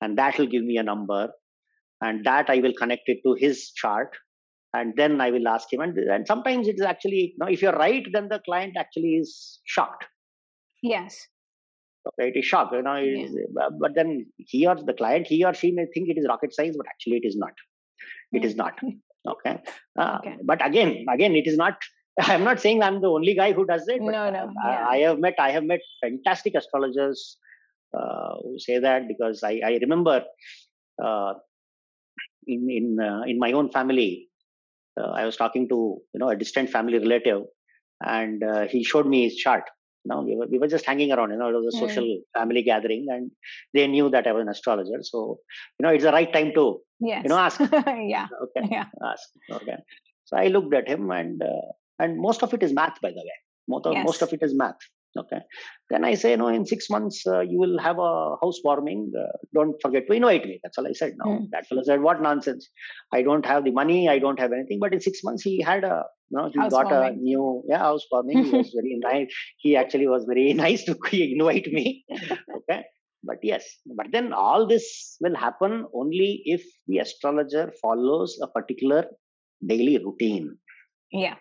[0.00, 1.22] and that will give me a number
[2.00, 4.16] and that i will connect it to his chart
[4.72, 7.62] and then i will ask him and, and sometimes it is actually you know if
[7.62, 10.06] you're right then the client actually is shocked
[10.84, 11.28] Yes.
[12.18, 15.44] It is shocked you know it is, uh, but then he or the client he
[15.44, 17.52] or she may think it is rocket science but actually it is not
[18.32, 18.74] it is not
[19.34, 19.58] okay,
[19.98, 20.36] uh, Okay.
[20.44, 21.76] but again again it is not
[22.20, 24.86] i'm not saying i'm the only guy who does it but No, no, I, yeah.
[24.88, 27.38] I have met i have met fantastic astrologers
[27.98, 30.16] uh, who say that because i i remember
[31.02, 31.34] uh,
[32.46, 34.28] in in uh, in my own family
[35.00, 37.42] uh, I was talking to you know a distant family relative,
[38.04, 39.64] and uh, he showed me his chart.
[40.04, 41.30] You know, we were, we were just hanging around.
[41.30, 41.80] You know, it was a Mm.
[41.80, 43.30] social family gathering, and
[43.72, 45.02] they knew that I was an astrologer.
[45.02, 45.38] So
[45.78, 47.22] you know, it's the right time to Yes.
[47.24, 47.60] you know ask.
[48.14, 48.26] yeah.
[48.44, 48.86] Okay, Yeah.
[49.04, 49.28] ask.
[49.50, 49.76] Okay.
[50.24, 51.66] So I looked at him, and uh,
[51.98, 53.38] and most of it is math, by the way.
[53.68, 54.76] Most of, most of it is math.
[55.16, 55.38] Okay.
[55.90, 59.12] Then I say, no, in six months uh, you will have a housewarming.
[59.16, 60.58] Uh, don't forget to invite me.
[60.62, 61.12] That's all I said.
[61.24, 61.50] No, Mm.
[61.52, 62.68] that fellow said, what nonsense.
[63.12, 64.08] I don't have the money.
[64.08, 64.80] I don't have anything.
[64.80, 68.42] But in six months he had a, you know, he got a new, yeah, housewarming.
[68.44, 69.28] he was very nice.
[69.58, 72.04] He actually was very nice to invite me.
[72.58, 72.82] okay.
[73.26, 73.64] But yes,
[73.96, 79.06] but then all this will happen only if the astrologer follows a particular
[79.66, 80.58] daily routine.
[81.10, 81.36] Yeah.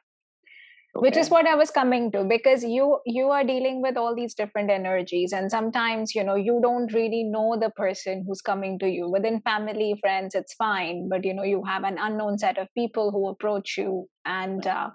[0.95, 4.33] Which is what i was coming to because you you are dealing with all these
[4.35, 8.87] different energies and sometimes you know you don't really know the person who's coming to
[8.87, 9.09] you.
[9.09, 13.11] Within family friends it's fine but you know you have an unknown set of people
[13.11, 14.89] who approach you and uh,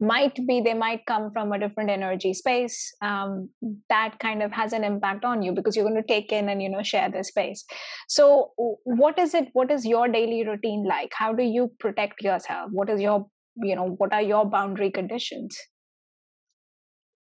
[0.00, 3.48] might be they might come from a different energy space um,
[3.88, 6.62] that kind of has an impact on you because you're going to take in and
[6.62, 7.64] you know share the space.
[8.08, 8.52] So
[8.84, 11.12] what is it what is your daily routine like?
[11.14, 12.70] How do you protect yourself?
[12.70, 13.26] What is your
[13.62, 15.58] you know what are your boundary conditions?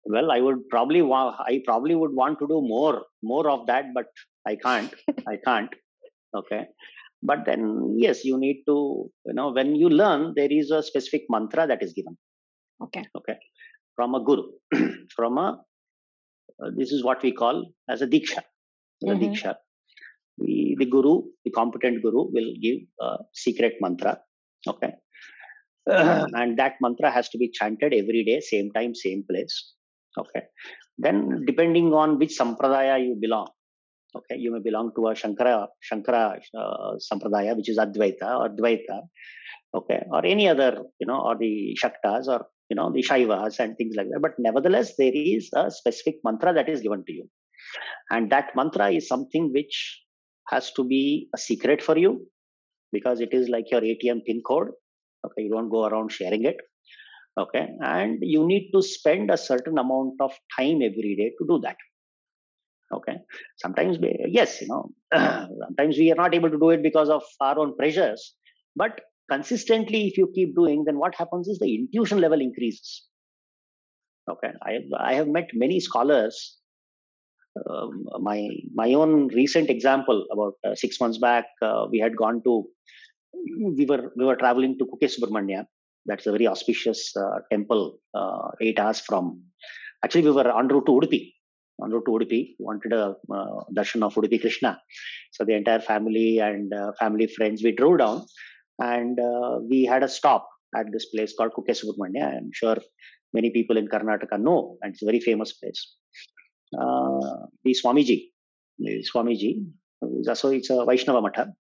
[0.04, 3.85] Well i would probably want i probably would want to do more more of that
[3.94, 4.06] but
[4.50, 4.92] i can't
[5.28, 5.72] i can't
[6.35, 6.66] okay?
[7.22, 11.22] But then yes you need to you know when you learn there is a specific
[11.30, 12.16] mantra that is given.
[12.82, 13.04] Okay.
[13.16, 13.37] Okay?
[13.94, 14.44] From a guru
[15.16, 15.62] from a
[16.62, 18.42] uh, this is what we call as a diksha.
[19.02, 19.22] The Mhm.
[19.22, 19.54] diksha.
[20.38, 24.18] The, the guru the competent guru will give a secret mantra
[24.66, 24.92] okay
[25.86, 29.74] and that mantra has to be chanted every day same time same place.
[30.18, 30.42] Okay.
[30.98, 33.48] Then depending on which sampradaya you belong
[34.14, 39.00] okay you may belong to a shankara shankara uh, sampradaya which is advaita or dvaita
[39.74, 43.76] okay or any other you know or the shaktas or you know the shaivas and
[43.76, 44.20] things like that.
[44.20, 47.28] But nevertheless there is a specific mantra that is given to you.
[48.10, 49.76] And that mantra is something which
[50.48, 52.26] has to be a secret for you
[52.92, 54.70] because it is like your atm pin code
[55.24, 56.56] okay you don't go around sharing it.
[57.38, 61.61] Okay and you need to spend a certain amount of time every day to do
[61.61, 61.76] that.
[62.92, 63.16] Okay
[63.56, 64.90] sometimes we, yes you know
[65.64, 68.35] sometimes we are not able to do it because of our own pressures
[68.76, 73.06] but consistently if you keep doing then what happens is the intuition level increases.
[74.30, 76.58] Okay i I have met many scholars
[77.68, 82.42] um, my my own recent example about uh, 6 months back uh, we had gone
[82.44, 82.64] to
[83.78, 85.64] we were we were traveling to Kukke Subramanya
[86.06, 89.42] that's a very auspicious uh, temple uh, 8 hours from.
[90.04, 91.32] Actually we were en route to Udupi.
[91.82, 94.80] En route to Udupi wanted a uh, darshan of Udupi Krishna.
[95.32, 98.26] So the entire family and uh, family friends we drove down
[98.78, 102.78] and uh, we had a stop at this place called Kukke Subramanya I'm sure
[103.32, 105.96] many people in Karnataka know and it's a very famous place.
[106.76, 108.30] Uh, the Swamiji
[108.78, 109.66] the Swamiji
[110.34, 111.52] so it's a Vaishnava Matha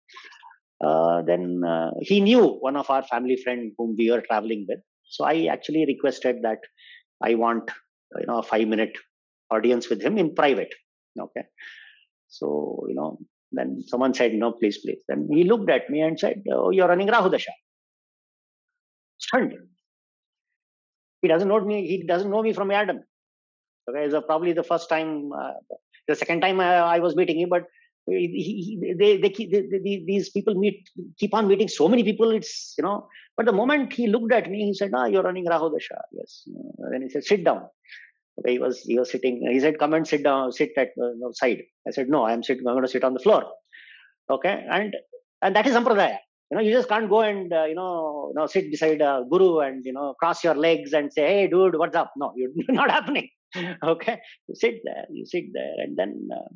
[0.83, 4.79] uh, then uh, he knew one of our family friend whom we were traveling with.
[5.03, 6.59] So i actually requested that
[7.21, 7.69] i want
[8.19, 8.97] you know a 5 minute
[9.49, 10.73] audience with him in private.
[11.19, 11.43] Okay.
[12.27, 13.19] So you know
[13.51, 15.01] then someone said no please please.
[15.07, 17.51] Then he looked at me and said oh you're running rahu dasha.
[19.19, 19.53] Stunned.
[21.21, 23.01] He doesn't know me he doesn't know me from adam
[23.89, 25.53] okay it's probably the first time uh,
[26.07, 27.63] the second time I, I was meeting him but
[28.07, 32.73] he, he, they, they, they, these people meet keep on meeting so many people it's
[32.77, 33.07] you know.
[33.37, 36.43] But the moment he looked at me he said ah you're running rahu dasha yes.
[36.91, 37.67] Then he said sit down.
[38.39, 41.07] Okay, he was he was sitting he said come and sit down sit at the
[41.27, 41.61] uh, side.
[41.87, 43.45] I said no i'm sitting i'm going to sit on the floor.
[44.29, 44.65] Okay.
[44.69, 44.95] And
[45.41, 46.17] and that is sampradaya.
[46.49, 49.23] You know you just can't go and uh, you know you know sit beside a
[49.29, 52.11] guru and you know cross your legs and say hey dude what's up?
[52.17, 53.29] No you're not happening.
[53.83, 54.17] Okay.
[54.47, 56.49] You sit there you sit there and then uh,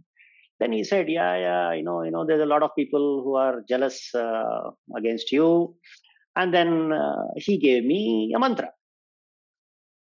[0.59, 2.25] then he said yeah yeah you know you know.
[2.25, 5.75] There's a lot of people who are jealous uh, against you.
[6.37, 8.69] And then uh, he gave me a mantra.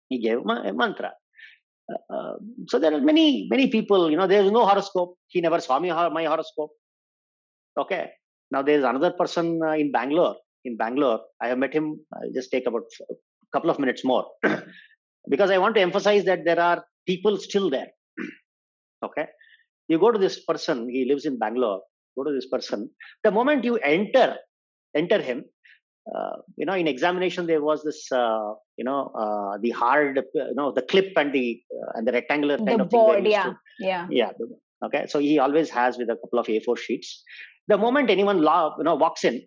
[0.08, 1.12] He gave me a mantra.
[2.10, 2.34] Uh,
[2.68, 5.16] so there are many many people you know there's no horoscope.
[5.28, 6.70] He never saw me my horoscope.
[7.76, 8.10] Okay.
[8.50, 10.36] Now there's another person uh, in bangalore.
[10.64, 12.00] In bangalore i have met him.
[12.14, 13.14] I'll just take about a
[13.52, 14.26] couple of minutes more.
[15.28, 17.88] Because i want to emphasize that there are people still there.
[19.04, 19.26] Okay
[19.88, 21.80] you go to this person he lives in bangalore
[22.16, 22.90] go to this person.
[23.22, 24.36] The moment you enter
[24.94, 25.44] enter him
[26.14, 30.54] uh, you know in examination there was this uh, you know uh, the hard you
[30.54, 33.32] know the clip and the uh, and the rectangular kind the of thing board used
[33.32, 34.06] yeah to- yeah.
[34.10, 34.30] Yeah
[34.86, 37.22] okay so he always has with a couple of a4 sheets.
[37.68, 39.42] The moment anyone law, you know walks in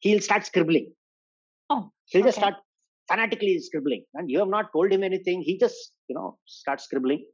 [0.00, 0.92] he'll start scribbling.
[1.70, 1.90] Oh.
[2.06, 2.54] He'll just start
[3.08, 5.42] fanatically scribbling, and you have not told him anything.
[5.42, 7.26] He just, you know, starts scribbling,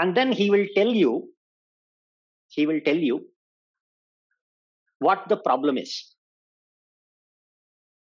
[0.00, 1.12] and then he will tell you,
[2.48, 3.20] he will tell you
[4.98, 5.92] what the problem is,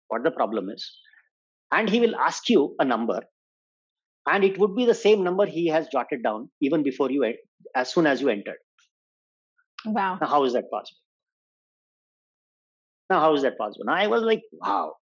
[0.09, 0.85] what the problem is,
[1.71, 3.21] and he will ask you a number,
[4.27, 7.25] and it would be the same number he has jotted down even before you,
[7.75, 8.59] as soon as you entered.
[9.85, 10.19] Wow.
[10.21, 11.03] Now, how is that possible?
[13.09, 13.85] Now, how is that possible?
[13.87, 14.95] Now, I was like, wow.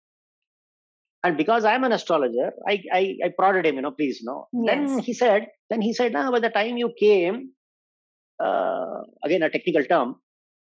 [1.25, 4.49] And because I'm an astrologer, I, I, I prodded him, you know, please, no.
[4.53, 7.51] Then he said, then he said, now, by the time you came,
[8.43, 10.17] uh, again, a technical term,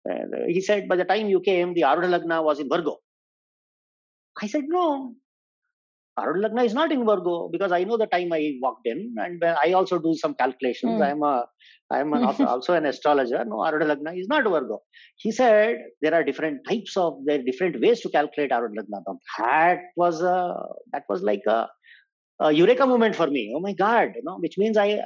[0.10, 0.16] uh,
[0.48, 2.98] he said, by the time you came, the Arudha Lagna was in Virgo.
[4.42, 5.14] I said, no,
[6.22, 9.44] Arudha Lagna is not in Virgo because I know the time I walked in and
[9.44, 10.98] I also do some calculations.
[10.98, 11.02] Hmm.
[11.02, 11.46] I'm a,
[11.92, 13.44] I'm an, also- an astrologer.
[13.46, 14.80] No, Arudha Lagna is not Virgo.
[15.18, 19.18] He said there are different types of, there are different ways to calculate Arudha Lagna.
[19.38, 20.56] That was a,
[20.92, 21.68] that was like a,
[22.40, 23.54] a eureka moment for me.
[23.56, 25.04] Oh my God, you know, which means I, uh,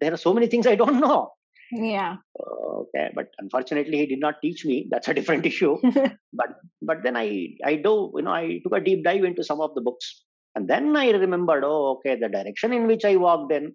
[0.00, 1.30] there are so many things I don't know.
[1.72, 2.16] Yeah.
[2.38, 4.86] Okay, but unfortunately, he did not teach me.
[4.90, 5.78] That's a different issue.
[6.32, 6.48] but
[6.82, 9.74] but then I I do you know I took a deep dive into some of
[9.74, 10.24] the books,
[10.56, 11.62] and then I remembered.
[11.64, 13.74] Oh, okay, the direction in which I walked in,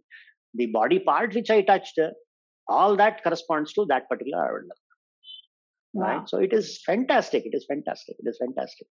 [0.56, 2.00] the body part which I touched,
[2.68, 4.66] all that corresponds to that particular.
[5.94, 6.18] Wow.
[6.18, 6.30] Right.
[6.30, 7.46] So it is fantastic.
[7.46, 8.16] It is fantastic.
[8.20, 8.88] It is fantastic.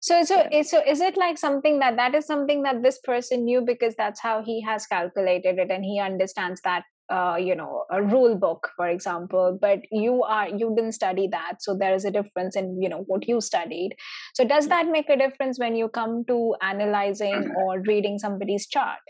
[0.00, 0.62] So, so, Yeah.
[0.62, 4.20] so is it like something that that is something that this person knew because that's
[4.20, 8.70] how he has calculated it and he understands that, uh, you know, a rule book,
[8.76, 9.58] for example.
[9.60, 13.04] But you are you didn't study that, so there is a difference in you know
[13.06, 13.96] what you studied.
[14.34, 19.00] So, does that make a difference when you come to analyzing or reading somebody's chart?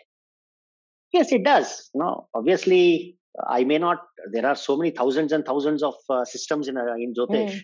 [1.12, 1.90] Yes, it does.
[1.94, 3.16] No, obviously,
[3.48, 3.98] I may not.
[4.32, 7.60] There are so many thousands and thousands of uh, systems in uh, in Jyotish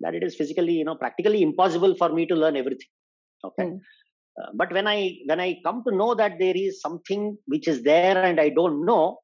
[0.00, 2.88] that it is physically, you know, practically impossible for me to learn everything.
[3.44, 3.80] Okay, Mm.
[4.40, 7.82] uh, but when I when I come to know that there is something which is
[7.82, 9.18] there and I don't know,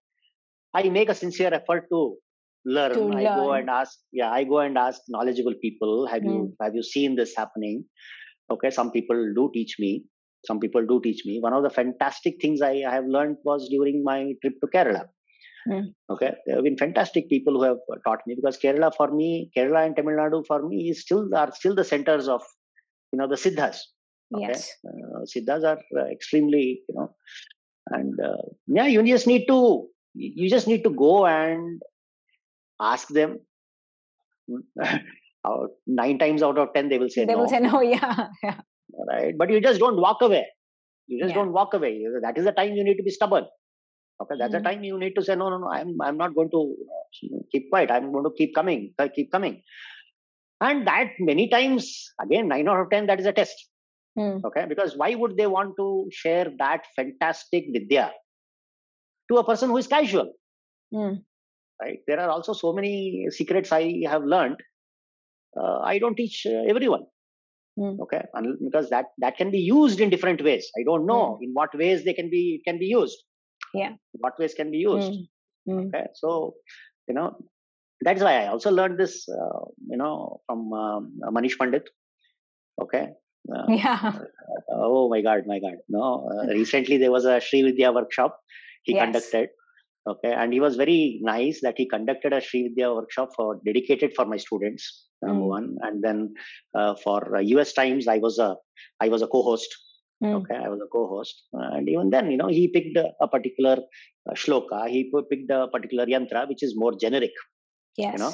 [0.75, 2.17] I make a sincere effort to
[2.65, 2.93] learn.
[2.95, 3.99] To I go and ask.
[4.13, 6.07] Yeah, I go and ask knowledgeable people.
[6.07, 7.85] Have you have you seen this happening?
[8.51, 10.05] Okay, some people do teach me.
[10.45, 11.39] Some people do teach me.
[11.41, 15.05] One of the fantastic things I, I have learned was during my trip to Kerala.
[15.69, 15.95] Mm.
[16.11, 19.87] Okay, there have been fantastic people who have taught me because Kerala for me, Kerala
[19.87, 22.43] and Tamil Nadu for me is still are still the centers of
[23.13, 23.79] you know the siddhas.
[24.35, 24.71] Okay, Yes.
[24.89, 27.15] uh, siddhas are uh, extremely you know,
[27.91, 31.81] and uh, yeah, you just need to you just need to go and
[32.81, 33.39] ask them.
[35.87, 37.27] Nine times out of ten, they will say no.
[37.27, 37.81] they no will say no.
[37.95, 38.29] Yeah.
[38.43, 38.61] yeah.
[39.09, 39.35] right?
[39.37, 40.47] But you just don't walk away.
[41.09, 41.43] You just Yeah.
[41.43, 42.05] don't walk away.
[42.23, 43.47] That is the time you need to be stubborn.
[44.23, 44.59] Okay, that's Mhm.
[44.59, 45.69] the time you need to say no, no, no.
[45.69, 46.77] I'm I'm not going to
[47.51, 47.91] keep quiet.
[47.91, 49.63] I'm going to keep coming, uh, keep coming.
[50.61, 53.69] And that many times, again, nine out of ten, that is a test.
[54.17, 54.37] Hmm.
[54.45, 58.13] Okay, because why would they want to share that fantastic vidya
[59.33, 60.33] to a person who is casual?
[60.95, 61.15] Hmm.
[61.81, 61.99] Right?
[62.07, 64.57] There are also so many secrets I have learned.
[65.61, 67.05] Uh, I don't teach uh, everyone
[67.81, 67.93] Hmm.
[68.05, 71.53] okay and because that that can be used in different ways i don't know in
[71.59, 73.23] what ways they can be can be used
[73.81, 73.93] Yeah.
[74.25, 75.71] What ways can be used Mm.
[75.77, 75.87] Mm.
[75.87, 76.33] okay so
[77.09, 77.29] you know
[78.09, 79.61] that's why i also learned this uh,
[79.93, 80.13] you know
[80.47, 81.89] from um, manish pandit
[82.85, 83.03] okay
[83.55, 84.19] uh, Yeah.
[84.93, 88.37] oh my god my god no uh, recently there was a Sri Vidya workshop
[88.85, 89.05] he Yes.
[89.05, 89.49] conducted
[90.13, 94.13] okay and he was very nice that he conducted a Sri Vidya workshop for dedicated
[94.17, 94.85] for my students
[95.23, 95.55] number Mm.
[95.57, 96.19] one and then
[96.79, 98.51] uh, for uh, US Times I was a
[99.05, 99.71] I was a co-host
[100.25, 100.35] Mm.
[100.39, 101.35] okay I was a co-host
[101.77, 103.77] and even then you know he picked a, a particular
[104.29, 107.35] uh, shloka he picked a particular yantra which is more generic
[107.97, 108.13] Yes.
[108.15, 108.33] you know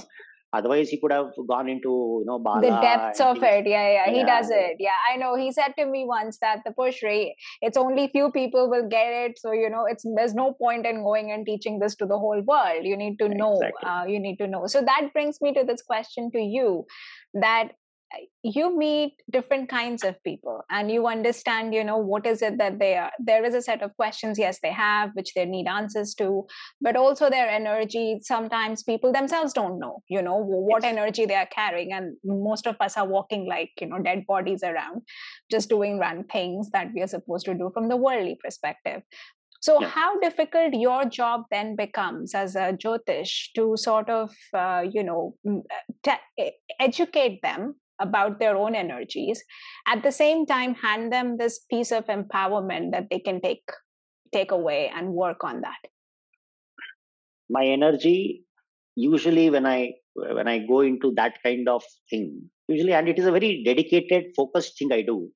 [0.53, 3.47] otherwise he could have gone into you know bala the depths of things.
[3.47, 3.67] it.
[3.67, 4.77] Yeah yeah he Yeah, does it.
[4.79, 5.37] Yeah i know.
[5.37, 9.09] He said to me once that the push rate it's only few people will get
[9.25, 9.39] it.
[9.39, 12.41] So you know it's there's no point in going and teaching this to the whole
[12.43, 12.85] world.
[12.85, 13.89] You need to know Exactly.
[13.91, 14.67] uh, you need to know.
[14.67, 16.87] So that brings me to this question to you
[17.35, 17.73] that
[18.43, 22.79] you meet different kinds of people and you understand you know what is it that
[22.79, 23.11] they are.
[23.19, 26.47] There is a set of questions yes they have which they need answers to
[26.81, 28.21] but also their energy.
[28.23, 32.77] Sometimes people themselves don't know you know what energy they are carrying and most of
[32.81, 35.03] us are walking like you know dead bodies around
[35.51, 39.03] just doing run things that we are supposed to do from the worldly perspective.
[39.61, 39.89] So Yeah.
[39.89, 45.35] how difficult your job then becomes as a jyotish to sort of uh, you know
[45.49, 49.43] uh, e- educate them about their own energies
[49.87, 53.63] at the same time hand them this piece of empowerment that they can take
[54.33, 55.91] take away and work on that
[57.49, 58.45] my energy
[58.95, 63.27] usually when I when I go into that kind of thing, usually, and it is
[63.27, 65.31] a very dedicated, focused thing I do.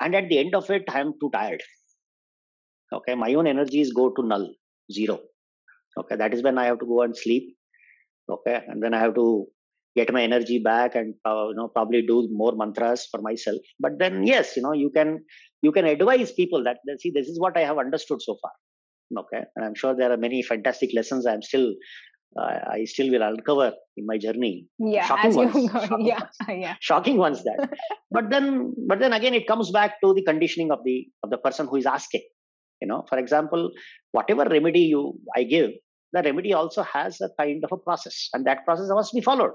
[0.00, 1.62] And at the end of it, I am too tired.
[2.92, 4.48] Okay, my own energies go to null,
[4.92, 5.20] zero.
[5.98, 7.56] Okay, that is when I have to go and sleep.
[8.30, 9.46] Okay, and then I have to
[9.98, 13.60] get my energy back and uh, you know probably do more mantras for myself.
[13.86, 15.20] But then yes, you know you can
[15.62, 18.52] you can advise people that see this is what I have understood so far.
[19.22, 21.68] Okay, and I'm sure there are many fantastic lessons I'm still
[22.40, 24.66] uh, I still will uncover in my journey.
[24.78, 26.36] Yeah, shocking as ones, go, shocking yeah, ones.
[26.64, 27.70] yeah, shocking ones that
[28.10, 31.38] but then but then again it comes back to the conditioning of the of the
[31.38, 32.22] person who is asking
[32.80, 33.70] you know for example
[34.12, 35.70] whatever remedy you i give
[36.12, 39.52] the remedy also has a kind of a process and that process must be followed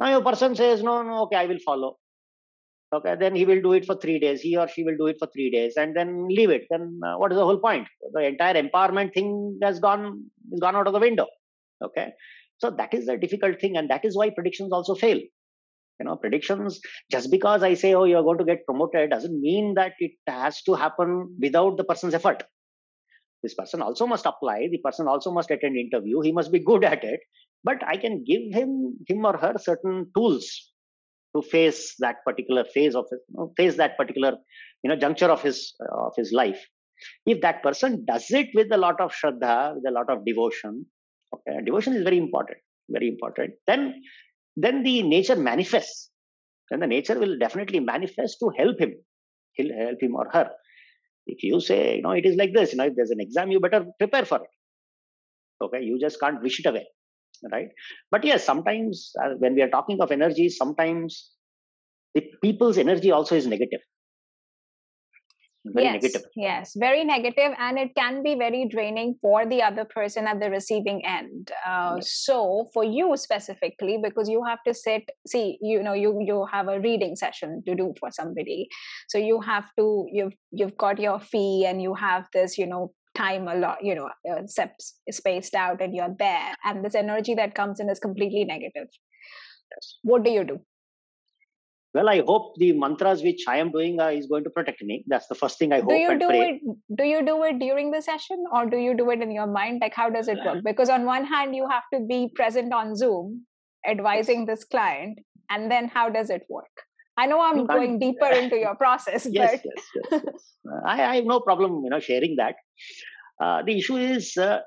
[0.00, 1.96] now your person says no no okay i will follow.
[2.90, 4.40] Okay then he will do it for 3 days.
[4.40, 6.62] He or she will do it for 3 days and then leave it.
[6.70, 7.86] Then uh, what is the whole point?
[8.12, 11.26] The entire empowerment thing has gone is gone out of the window.
[11.84, 12.12] Okay?
[12.58, 15.20] So that is the difficult thing and that is why predictions also fail.
[16.00, 16.80] You know predictions
[17.10, 20.62] just because i say oh you're going to get promoted doesn't mean that it has
[20.62, 22.44] to happen without the person's effort
[23.42, 26.84] this person also must apply the person also must attend interview he must be good
[26.84, 27.20] at it.
[27.64, 30.72] But i can give him him or her certain tools
[31.36, 34.36] to face that particular phase of know, face that particular
[34.82, 36.60] you know juncture of his uh, of his life.
[37.26, 40.86] If that person does it with a lot of shraddha with a lot of devotion
[41.34, 42.58] okay devotion is very important
[42.90, 44.00] very important then
[44.56, 46.10] then the nature manifests.
[46.70, 48.94] Then the nature will definitely manifest to help him
[49.54, 50.50] he'll help him or her
[51.28, 53.50] if you say you know it is like this you know if there's an exam
[53.50, 55.64] you better prepare for it.
[55.64, 56.86] Okay you just can't wish it away
[57.52, 57.68] right?
[58.10, 61.30] But yes sometimes uh, when we are talking of energy sometimes
[62.14, 63.80] the people's energy also is negative
[65.72, 69.84] very yes, negative yes, very negative, and it can be very draining for the other
[69.84, 71.50] person at the receiving end.
[71.66, 72.12] Uh, Yes.
[72.24, 76.68] So, for you specifically, because you have to sit, see, you know, you you have
[76.68, 78.68] a reading session to do for somebody,
[79.08, 82.92] so you have to you've you've got your fee, and you have this, you know,
[83.14, 84.42] time a lot, you know, uh,
[85.10, 88.88] spaced out, and you're there, and this energy that comes in is completely negative.
[89.70, 89.98] Yes.
[90.02, 90.60] What do you do?
[91.98, 95.04] Well i hope the mantras which i am doing uh, is going to protect me.
[95.12, 96.40] That's the first thing i hope do you and do pray.
[96.48, 99.46] it do you do it during the session or do you do it in your
[99.46, 99.80] mind?
[99.84, 100.62] Like how does it work?
[100.64, 103.46] Because on one hand you have to be present on zoom
[103.94, 105.18] advising this client
[105.50, 106.84] and then how does it work?
[107.20, 110.44] I know i'm going deeper into your process yes but yes yes, yes.
[110.86, 112.54] I, I have no problem you know sharing that.
[113.44, 114.60] Uh, the issue is uh,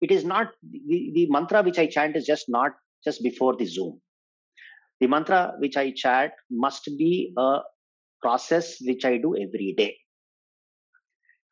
[0.00, 0.48] it is not
[0.90, 3.98] the, the mantra which i chant is just not just before the zoom
[5.00, 7.58] the mantra which i chant must be a
[8.22, 9.96] process which i do every day.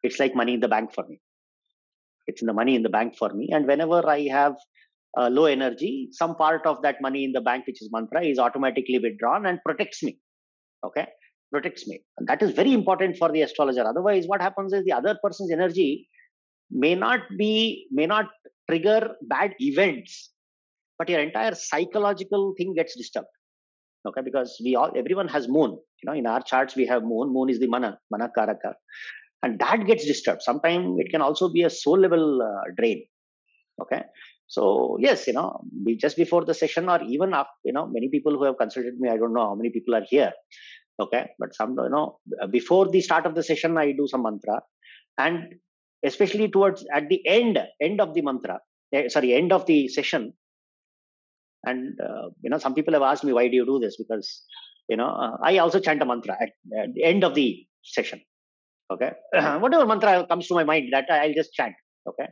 [0.02, 1.20] It's like money in the bank for me.
[2.26, 3.48] It's in the money in the bank for me.
[3.52, 4.56] And whenever i have
[5.18, 8.38] uh, low energy some part of that money in the bank which is mantra is
[8.38, 10.18] automatically withdrawn and protects me.
[10.84, 11.06] Okay?
[11.52, 12.00] Protects me.
[12.18, 13.86] And that is very important for the astrologer.
[13.86, 16.08] Otherwise what happens is the other person's energy
[16.70, 18.26] may not be may not
[18.68, 20.32] trigger bad events.
[20.98, 23.28] But your entire psychological thing gets disturbed
[24.06, 25.70] okay because we all everyone has moon.
[26.02, 27.32] You know in our charts we have moon.
[27.32, 28.74] Moon is the mana mana karaka.
[29.42, 30.42] And that gets disturbed.
[30.42, 33.04] Sometimes it can also be a soul level uh, drain.
[33.82, 34.02] Okay?
[34.46, 35.60] So yes you know
[35.98, 39.08] just before the session or even after you know many people who have consulted me
[39.08, 40.32] i don't know how many people are here.
[41.00, 41.26] Okay?
[41.38, 42.18] But some you know
[42.50, 44.60] before the start of the session i do some mantra.
[45.18, 45.54] And
[46.04, 48.60] especially towards at the end end of the mantra
[48.92, 50.32] eh, sorry end of the session
[51.66, 53.96] and uh, you know some people have asked me why do you do this?
[54.02, 54.42] Because
[54.88, 56.52] you know uh, i also chant a mantra at,
[56.82, 57.48] at the end of the
[57.82, 58.20] session.
[58.92, 59.10] Okay?
[59.64, 61.74] Whatever mantra comes to my mind that i'll just chant.
[62.08, 62.28] Okay?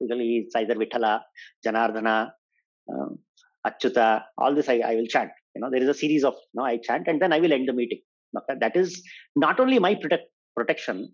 [0.00, 1.20] Usually it's either vithala
[1.66, 2.30] janardhana
[2.92, 3.18] um,
[3.66, 5.30] achyuta all this I, I will chant.
[5.54, 7.52] You know there is a series of you know i chant and then i will
[7.52, 8.02] end the meeting.
[8.38, 8.58] Okay?
[8.60, 9.02] That is
[9.34, 11.12] not only my protect, protection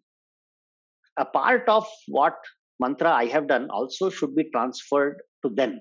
[1.19, 2.37] a part of what
[2.81, 5.73] mantra i have done also should be transferred to them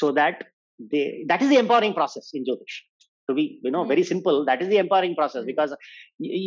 [0.00, 0.44] so that
[0.92, 2.76] they that is the empowering process in jyotish.
[3.28, 3.90] To be you know Mm.
[3.92, 5.50] very simple that is the empowering process Mm.
[5.52, 5.70] because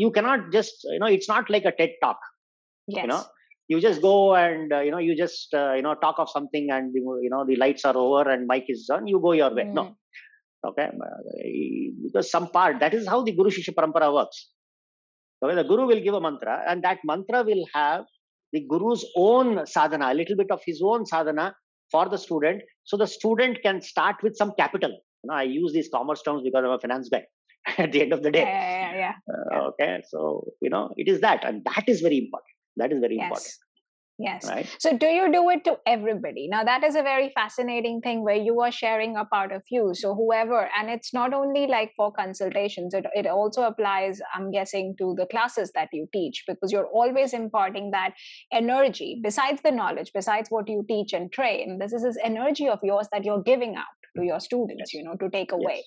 [0.02, 2.20] you cannot just you know it's not like a ted talk
[2.88, 3.04] yes.
[3.04, 3.24] you know.
[3.72, 6.68] You just go and uh, you know you just uh, you know talk of something
[6.76, 6.94] and
[7.26, 9.66] you know the lights are over and mic is on you go your way.
[9.80, 9.84] No.
[9.86, 9.96] Mm.
[10.70, 10.88] okay?
[11.08, 11.18] Uh,
[12.06, 14.40] because some part that is how the guru shishya parampara works.
[15.44, 18.06] Okay the guru will give a mantra and that mantra will have
[18.54, 21.48] the guru's own sadhana a little bit of his own sadhana
[21.92, 24.92] for the student so the student can start with some capital.
[24.92, 27.24] You know i use these commerce terms because i'm a finance guy
[27.78, 28.42] at the end of the day.
[28.42, 29.14] Yeah, yeah, yeah.
[29.54, 32.54] Uh, okay so you know it is that and that is very important.
[32.78, 33.26] That is very yes.
[33.26, 33.67] important
[34.20, 34.48] Yes.
[34.48, 34.68] Right.
[34.80, 36.48] So, do you do it to everybody?
[36.50, 39.92] Now, that is a very fascinating thing where you are sharing a part of you.
[39.94, 44.96] So, whoever, and it's not only like for consultations, it, it also applies, I'm guessing,
[44.98, 48.14] to the classes that you teach because you're always imparting that
[48.52, 51.78] energy besides the knowledge, besides what you teach and train.
[51.80, 53.86] This is this energy of yours that you're giving out
[54.18, 54.94] to your students, Yes.
[54.96, 55.76] you know, to take away.
[55.76, 55.84] Yes.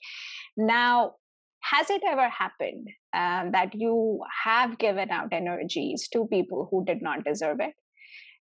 [0.56, 1.14] Now,
[1.62, 7.02] has it ever happened um, that you have given out energies to people who did
[7.02, 7.74] not deserve it?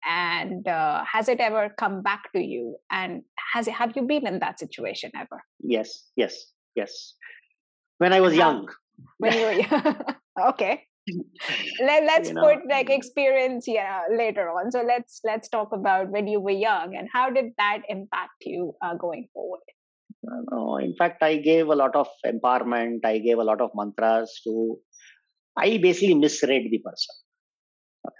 [0.04, 3.22] And uh, has it ever come back to you and
[3.52, 6.10] has it, have you been in that situation ever Yes.
[6.16, 6.52] Yes.
[6.74, 7.14] Yes.
[7.98, 8.68] When I was young.
[9.18, 9.96] when you were young
[10.50, 10.82] okay
[11.80, 16.10] Let, let's You know, put like experience yeah later on so let's let's talk about
[16.10, 19.60] when you were young and how did that impact you uh, going forward
[20.50, 23.04] No, in fact, I gave a lot of empowerment.
[23.04, 24.76] I gave a lot of mantras to.
[25.56, 27.14] I basically misread the person.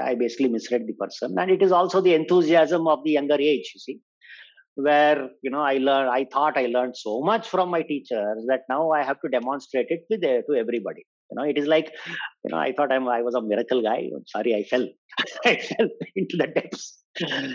[0.01, 3.73] I basically misread the person, and it is also the enthusiasm of the younger age.
[3.75, 4.01] You see,
[4.75, 6.11] where you know I learned.
[6.11, 9.87] I thought I learned so much from my teachers that now I have to demonstrate
[9.91, 11.05] it with uh, to everybody.
[11.31, 11.93] You know, it is like,
[12.45, 14.09] you know, I thought I'm, I was a miracle guy.
[14.15, 14.87] I'm sorry, I fell.
[15.45, 17.03] I fell into the depths.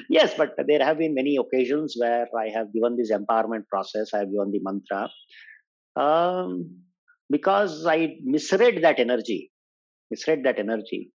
[0.09, 4.13] yes, but there have been many occasions where I have given this empowerment process.
[4.13, 5.09] I have given the mantra
[5.95, 6.79] um,
[7.29, 9.51] because I misread that energy.
[10.09, 11.11] Misread that energy.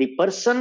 [0.00, 0.58] The person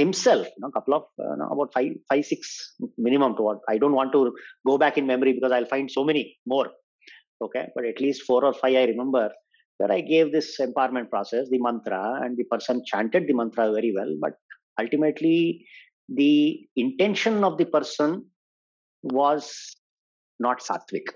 [0.00, 3.96] himself, you know, couple of uh, about five, five, six minimum to what I don't
[4.00, 4.32] want to
[4.66, 6.68] go back in memory because I'll find so many more.
[7.42, 9.30] Okay, but at least four or five I remember
[9.78, 13.92] where I gave this empowerment process, the mantra, and the person chanted the mantra very
[13.96, 14.12] well.
[14.20, 14.34] But
[14.78, 15.66] ultimately,
[16.08, 18.26] the intention of the person
[19.02, 19.74] was
[20.38, 21.06] not sattvic.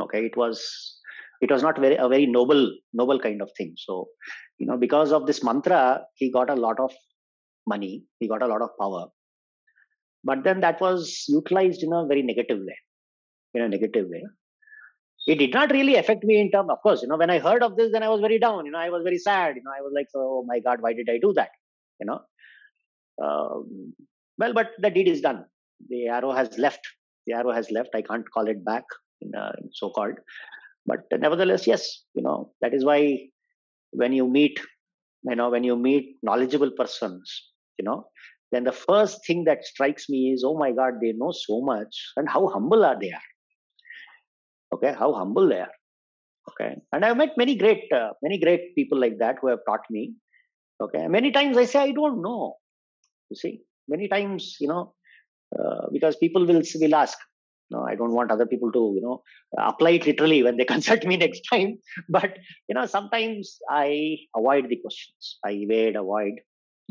[0.00, 0.95] Okay, it was
[1.40, 3.74] it was not very a very noble noble kind of thing.
[3.76, 4.08] So
[4.58, 6.92] you know because of this mantra, he got a lot of
[7.66, 9.06] money, he got a lot of power,
[10.24, 12.78] but then that was utilized in a very negative way.
[13.54, 14.24] In a negative way.
[15.26, 17.62] It did not really affect me in terms of course you know when i heard
[17.62, 19.72] of this then i was very down you know i was very sad you know
[19.76, 21.50] i was like oh my god why did i do that?
[22.00, 22.20] You know?
[23.20, 23.94] Um,
[24.38, 25.44] well but the deed is done.
[25.88, 26.80] The arrow has left.
[27.26, 27.90] The arrow has left.
[27.94, 28.84] I can't call it back
[29.20, 30.14] in, uh, so called
[30.86, 32.98] but nevertheless yes you know that is why
[33.92, 34.60] when you meet
[35.24, 38.06] you know when you meet knowledgeable persons you know
[38.52, 42.02] then the first thing that strikes me is oh my god they know so much
[42.16, 43.10] and how humble are they?
[43.12, 43.28] Are
[44.74, 45.74] okay how humble they are.
[46.50, 49.86] Okay and i've met many great uh, many great people like that who have taught
[49.90, 50.14] me.
[50.80, 52.54] Okay many times i say i don't know.
[53.30, 54.94] You see many times you know
[55.58, 57.18] uh, because people will will ask
[57.70, 59.22] no i don't want other people to you know
[59.58, 61.78] apply it literally when they consult me next time.
[62.08, 62.38] But
[62.68, 65.38] you know sometimes i avoid the questions.
[65.44, 66.34] I evade avoid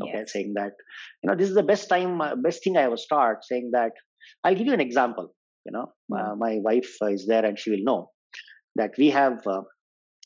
[0.02, 0.32] okay Yes.
[0.32, 0.72] saying that
[1.22, 3.92] you know this is the best time uh, best thing i will start saying that
[4.44, 5.28] i'll give you an example
[5.64, 5.86] you know
[6.18, 8.10] uh, my wife is there and she will know
[8.76, 9.62] that we have uh,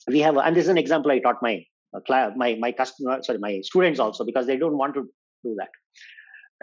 [0.09, 1.55] we have and this is an example i taught my
[1.97, 5.03] uh, my my customer sorry my students also because they don't want to
[5.45, 5.71] do that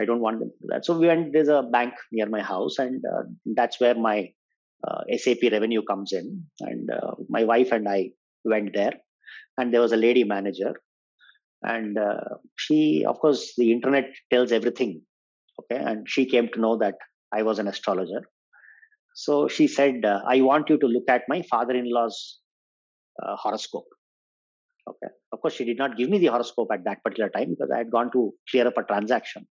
[0.00, 0.84] i don't want them to do that.
[0.84, 3.22] So we went there's a bank near my house and uh,
[3.54, 4.30] that's where my
[4.86, 8.10] uh, sap revenue comes in and uh, my wife and i
[8.44, 8.94] went there
[9.56, 10.74] and there was a lady manager
[11.62, 12.20] and uh,
[12.56, 15.02] she of course the internet tells everything
[15.60, 15.82] okay?
[15.82, 16.94] And she came to know that
[17.32, 18.22] i was an astrologer.
[19.14, 22.38] So she said, uh, I want you to look at my father in law's
[23.20, 23.88] uh, horoscope.
[24.88, 25.12] Okay.
[25.32, 27.78] Of course, she did not give me the horoscope at that particular time because I
[27.78, 29.46] had gone to clear up a transaction.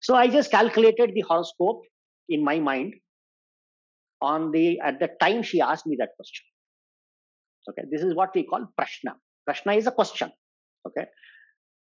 [0.00, 1.82] So I just calculated the horoscope
[2.28, 2.94] in my mind
[4.20, 6.44] on the at the time she asked me that question.
[7.70, 7.82] Okay.
[7.90, 9.14] This is what we call prashna.
[9.48, 10.32] Prashna is a question.
[10.86, 11.06] Okay.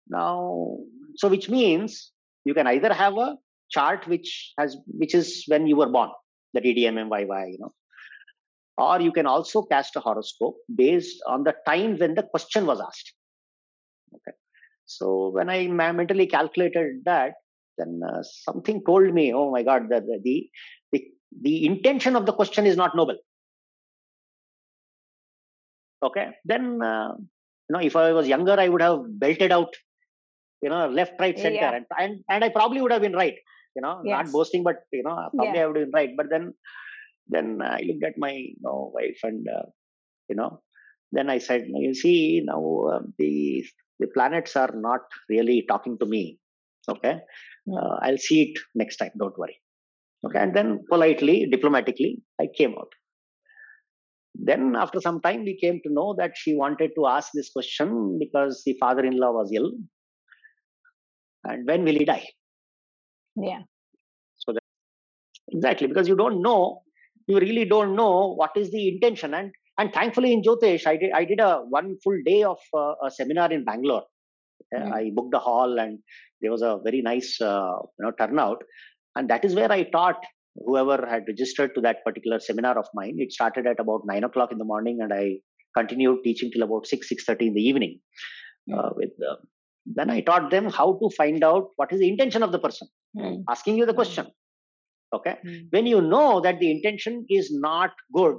[0.07, 0.77] Now,
[1.15, 2.11] so which means
[2.45, 3.37] you can either have a
[3.69, 6.09] chart which has which is when you were born
[6.53, 7.73] the ddmmyy you know
[8.77, 12.81] or you can also cast a horoscope based on the time when the question was
[12.81, 13.13] asked.
[14.15, 14.35] Okay.
[14.85, 17.33] So when i mentally calculated that
[17.77, 20.49] then uh, something told me oh my god the, the
[20.91, 21.03] the
[21.41, 23.17] the intention of the question is not noble.
[26.03, 26.27] Okay.
[26.45, 27.13] Then uh,
[27.69, 29.73] you know if i was younger i would have belted out
[30.61, 31.75] you know left right center Yeah.
[31.77, 33.35] and, and and i probably would have been right
[33.75, 35.63] you know not boasting but you know probably Yeah.
[35.63, 36.11] i would have been right.
[36.15, 36.53] But then
[37.27, 39.65] then i looked at my you know, wife and uh,
[40.29, 40.61] you know
[41.11, 42.61] then i said you see now
[42.91, 43.65] uh, the
[43.99, 46.37] the planets are not really talking to me
[46.89, 47.19] okay?
[47.71, 49.59] Uh, i'll see it next time don't worry.
[50.25, 52.91] Okay and then politely diplomatically i came out.
[54.35, 58.17] Then after some time we came to know that she wanted to ask this question
[58.19, 59.71] because the father-in-law was ill.
[61.43, 62.25] And when will he die?
[63.35, 63.61] Yeah.
[64.37, 64.63] So that
[65.49, 66.82] exactly because you don't know,
[67.27, 69.33] you really don't know what is the intention.
[69.33, 72.93] And and thankfully in Jyotish, I did I did a one full day of uh,
[73.03, 74.03] a seminar in Bangalore.
[74.73, 74.91] Mm.
[74.93, 75.99] I booked a hall and
[76.41, 78.63] there was a very nice uh, you know turnout,
[79.15, 80.23] and that is where I taught
[80.65, 83.15] whoever had registered to that particular seminar of mine.
[83.17, 85.37] It started at about nine o'clock in the morning, and I
[85.77, 87.99] continued teaching till about six six thirty in the evening.
[88.73, 89.35] Uh, with uh,
[89.85, 92.87] then I taught them how to find out what is the intention of the person
[93.15, 93.43] Mm.
[93.47, 94.01] asking you the Mm.
[94.01, 94.27] question.
[95.13, 95.71] Okay, Mm.
[95.71, 98.35] when you know that the intention is not good,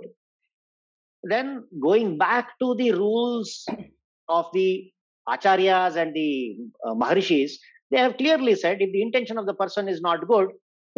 [1.23, 3.65] then going back to the rules
[4.29, 4.91] of the
[5.29, 6.57] acharyas and the
[6.87, 7.59] uh, maharishis,
[7.91, 10.49] they have clearly said if the intention of the person is not good,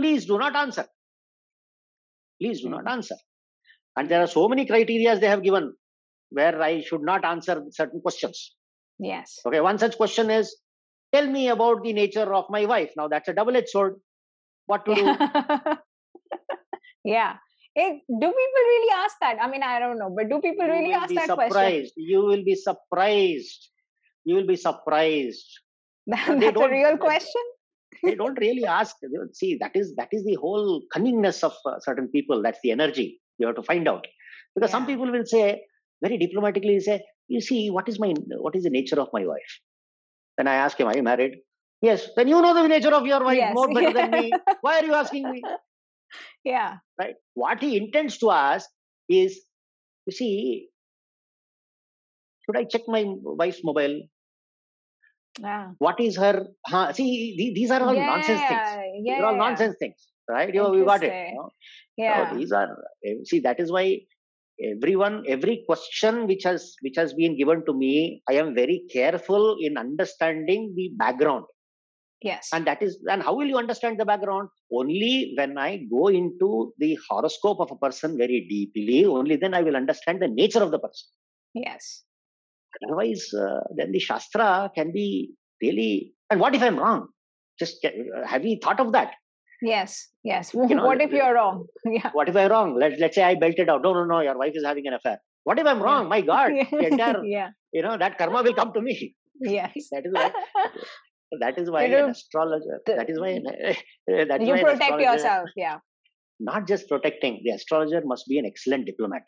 [0.01, 0.87] please do not answer.
[2.41, 3.17] Please do not answer.
[3.97, 5.75] And there are so many criteria they have given
[6.31, 8.55] where I should not answer certain questions.
[8.99, 9.39] Yes.
[9.47, 10.57] Okay, one such question is
[11.15, 12.91] tell me about the nature of my wife.
[12.97, 13.95] Now that's a double edged sword.
[14.67, 15.05] What to do?
[17.05, 17.37] yeah.
[17.75, 19.37] It, do people really ask that?
[19.41, 21.53] I mean, I don't know, but do people you really ask that surprised.
[21.53, 21.91] question?
[21.97, 23.71] You will be surprised.
[24.25, 25.47] You will be surprised.
[26.07, 27.43] That's a real question.
[28.03, 28.97] They don't really ask.
[29.33, 32.43] See, that is that is the whole cunningness of uh, certain people.
[32.43, 34.07] That's the energy you have to find out.
[34.55, 35.63] Because some people will say
[36.03, 39.61] very diplomatically, say, "You see, what is my what is the nature of my wife?"
[40.37, 41.37] Then I ask him, "Are you married?"
[41.83, 42.09] Yes.
[42.17, 43.55] Then you know the nature of your wife Yes.
[43.55, 44.33] more better than me.
[44.61, 45.43] Why are you asking me?
[46.45, 46.79] yeah.
[46.99, 47.15] right?
[47.35, 48.69] What he intends to ask
[49.09, 49.41] is,
[50.07, 50.69] you see,
[52.45, 54.01] should I check my wife's mobile?
[55.41, 55.73] Yeah.
[55.79, 56.47] What is her?
[56.67, 56.93] Huh?
[56.93, 58.51] See, these are all nonsense things.
[58.51, 60.53] Yeah, These yeah, are all nonsense things, right?
[60.53, 61.13] You, you got it.
[61.31, 61.51] You know?
[61.97, 62.31] Yeah.
[62.31, 62.69] So these are
[63.05, 64.01] eh, see that is why
[64.63, 69.57] everyone every question which has which has been given to me i am very careful
[69.61, 71.45] in understanding the background
[72.23, 72.49] yes.
[72.53, 76.73] and that is and how will you understand the background only when i go into
[76.79, 80.71] the horoscope of a person very deeply only then i will understand the nature of
[80.71, 81.09] the person
[81.55, 82.05] yes.
[82.85, 87.09] otherwise uh, then the shastra can be really and what if i'm wrong
[87.59, 89.13] just uh, have you thought of that
[89.63, 90.09] Yes.
[90.23, 90.55] Yes.
[90.55, 91.67] know, what if you're wrong?
[91.87, 92.11] Yeah.
[92.13, 94.53] what if i'm wrong Let, let's say i belted out no no no your wife
[94.55, 97.51] is having an affair what if i'm wrong my god entire yeah.
[97.73, 99.89] you know that karma will come to me Yes.
[99.93, 100.33] that is why
[101.41, 103.33] that is why an astrologer the- that is why
[104.31, 105.49] that is you why protect yourself.
[105.57, 105.79] Yeah.
[106.41, 109.23] not just protecting the astrologer must be an excellent diplomat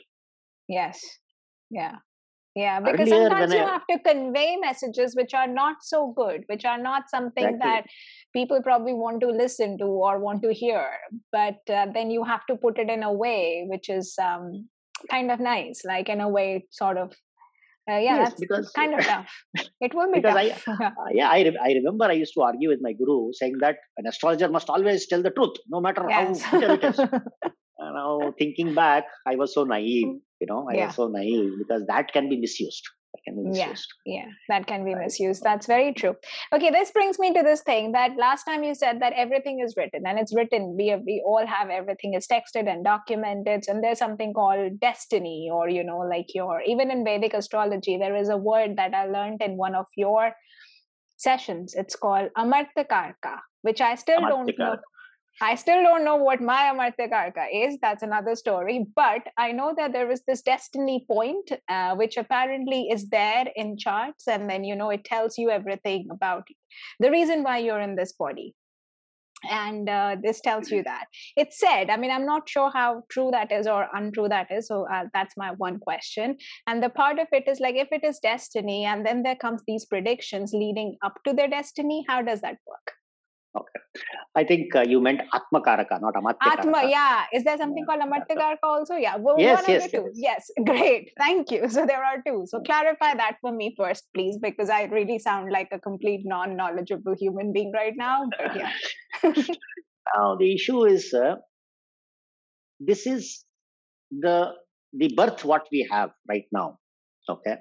[0.69, 1.01] Yes.
[1.71, 1.95] Yeah.
[2.55, 2.81] Yeah.
[2.81, 6.65] Because Earlier sometimes you I- have to convey messages which are not so good, which
[6.67, 7.71] are not something Exactly.
[7.71, 7.87] that
[8.35, 10.85] people probably want to listen to or want to hear.
[11.33, 14.69] But uh, then you have to put it in a way which is um,
[15.11, 17.13] kind of nice, like in a way, sort of.
[17.89, 19.31] Uh, yeah, Yes, that's because- kind of tough.
[19.81, 20.65] It will be Because I- tough.
[20.81, 20.89] Yeah.
[20.89, 23.77] Uh, yeah, I, re- I remember I used to argue with my guru saying that
[23.97, 26.43] an astrologer must always tell the truth, no matter yes.
[26.49, 27.01] how bitter it is.
[27.81, 30.09] Now, thinking back, I was so naive,
[30.41, 30.87] you know, I Yeah.
[30.87, 32.83] was so naive because that can be misused.
[33.15, 33.75] That can be Yeah.
[34.05, 35.43] yeah that can be misused.
[35.43, 36.15] That's very true.
[36.53, 39.75] Okay this brings me to this thing that last time you said that everything is
[39.77, 40.77] written and it's written.
[40.77, 45.69] We we all have everything is texted and documented and there's something called destiny or
[45.69, 49.41] you know like your even in vedic astrology there is a word that i learned
[49.43, 50.33] in one of your
[51.17, 51.75] sessions.
[51.75, 54.98] It's called amartakarka which i still don't know Amartyakarka.
[55.41, 57.79] I still don't know what my Amartyakarka is.
[57.81, 58.87] That's another story.
[58.97, 63.77] But I know that there is this destiny point, uh, which apparently is there in
[63.77, 64.27] charts.
[64.27, 66.49] And then, you know, it tells you everything about
[66.99, 68.55] the reason why you're in this body.
[69.49, 71.05] And uh, this tells you that.
[71.37, 74.67] It's said, I mean, I'm not sure how true that is or untrue that is.
[74.67, 76.37] So uh, that's my one question.
[76.67, 79.63] And the part of it is like, if it is destiny and then there comes
[79.69, 82.98] these predictions leading up to their destiny, how does that work?
[84.35, 86.59] I think uh, you meant Atmakaraka, not Amatyakaraka.
[86.59, 87.25] Atma, yeah.
[87.33, 88.95] Is there something called Amartyakarka also?
[88.95, 89.17] Yeah.
[89.17, 90.05] Well, Yes, yes, yes.
[90.15, 91.11] Yes, great.
[91.19, 91.69] Thank you.
[91.69, 92.45] So there are two.
[92.47, 96.57] So clarify that for me first, please, because I really sound like a complete non
[96.57, 98.29] knowledgeable human being right now.
[98.39, 98.73] But yeah.
[100.15, 101.37] Now the issue is uh,
[102.81, 103.45] this is
[104.11, 104.53] the
[104.93, 106.79] the birth what we have right now.
[107.29, 107.57] Okay,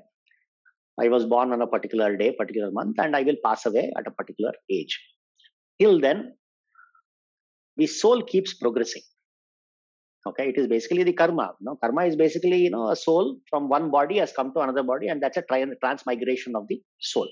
[1.00, 4.08] I was born on a particular day, particular month, and I will pass away at
[4.08, 4.98] a particular age.
[5.80, 6.36] Till then,
[7.78, 9.04] the soul keeps progressing.
[10.26, 11.54] Okay, it is basically the karma.
[11.62, 14.84] Know, karma is basically you know a soul from one body has come to another
[14.84, 15.44] body, and that's a
[15.82, 17.28] transmigration of the soul.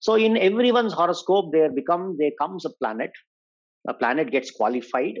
[0.00, 3.12] So in everyone's horoscope, there become there comes a planet
[3.88, 5.18] a planet gets qualified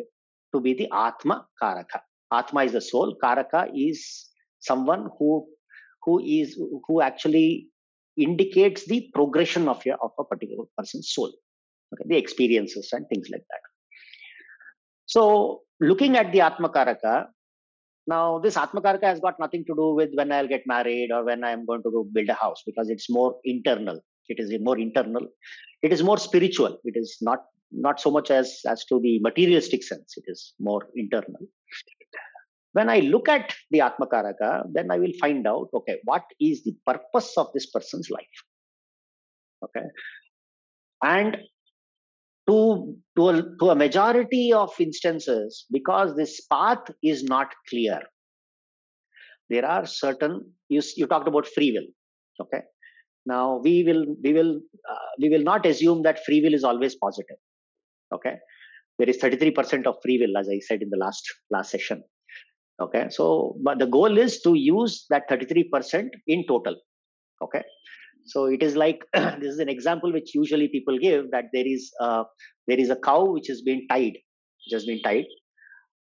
[0.54, 2.00] to be the Atma Karaka.
[2.32, 4.28] Atma is the soul, Karaka is
[4.60, 5.46] someone who
[6.04, 7.68] who is who actually
[8.16, 11.32] indicates the progression of your of a particular person's soul
[11.92, 13.60] okay the experiences and things like that.
[15.06, 17.26] So looking at the atmakaraka
[18.06, 21.44] now this atmakaraka has got nothing to do with when i'll get married or when
[21.44, 24.00] i'm going to go build a house because it's more internal.
[24.28, 25.26] It is more internal.
[25.82, 26.78] It is more spiritual.
[26.84, 27.40] It is not
[27.70, 30.14] not so much as as to the materialistic sense.
[30.16, 31.40] It is more internal.
[32.72, 36.74] When I look at the Atmakaraka, then I will find out, okay, what is the
[36.86, 38.38] purpose of this person's life?
[39.64, 39.86] Okay.
[41.02, 41.36] And
[42.48, 48.00] to, to, a, to a majority of instances, because this path is not clear,
[49.48, 52.46] there are certain, you, you talked about free will.
[52.46, 52.62] Okay.
[53.26, 56.96] Now we will, we will, uh, we will not assume that free will is always
[56.96, 57.36] positive.
[58.12, 58.36] Okay.
[58.98, 62.02] There is 33% of free will, as I said in the last, last session
[62.80, 66.76] okay so but the goal is to use that 33% in total
[67.42, 67.62] okay
[68.26, 71.90] so it is like this is an example which usually people give that there is
[72.00, 72.24] a,
[72.68, 74.16] there is a cow which has been tied
[74.64, 75.26] which has been tied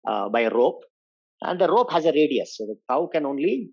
[0.07, 0.85] uh, by a rope.
[1.43, 2.57] And the rope has a radius.
[2.57, 3.71] So the cow can only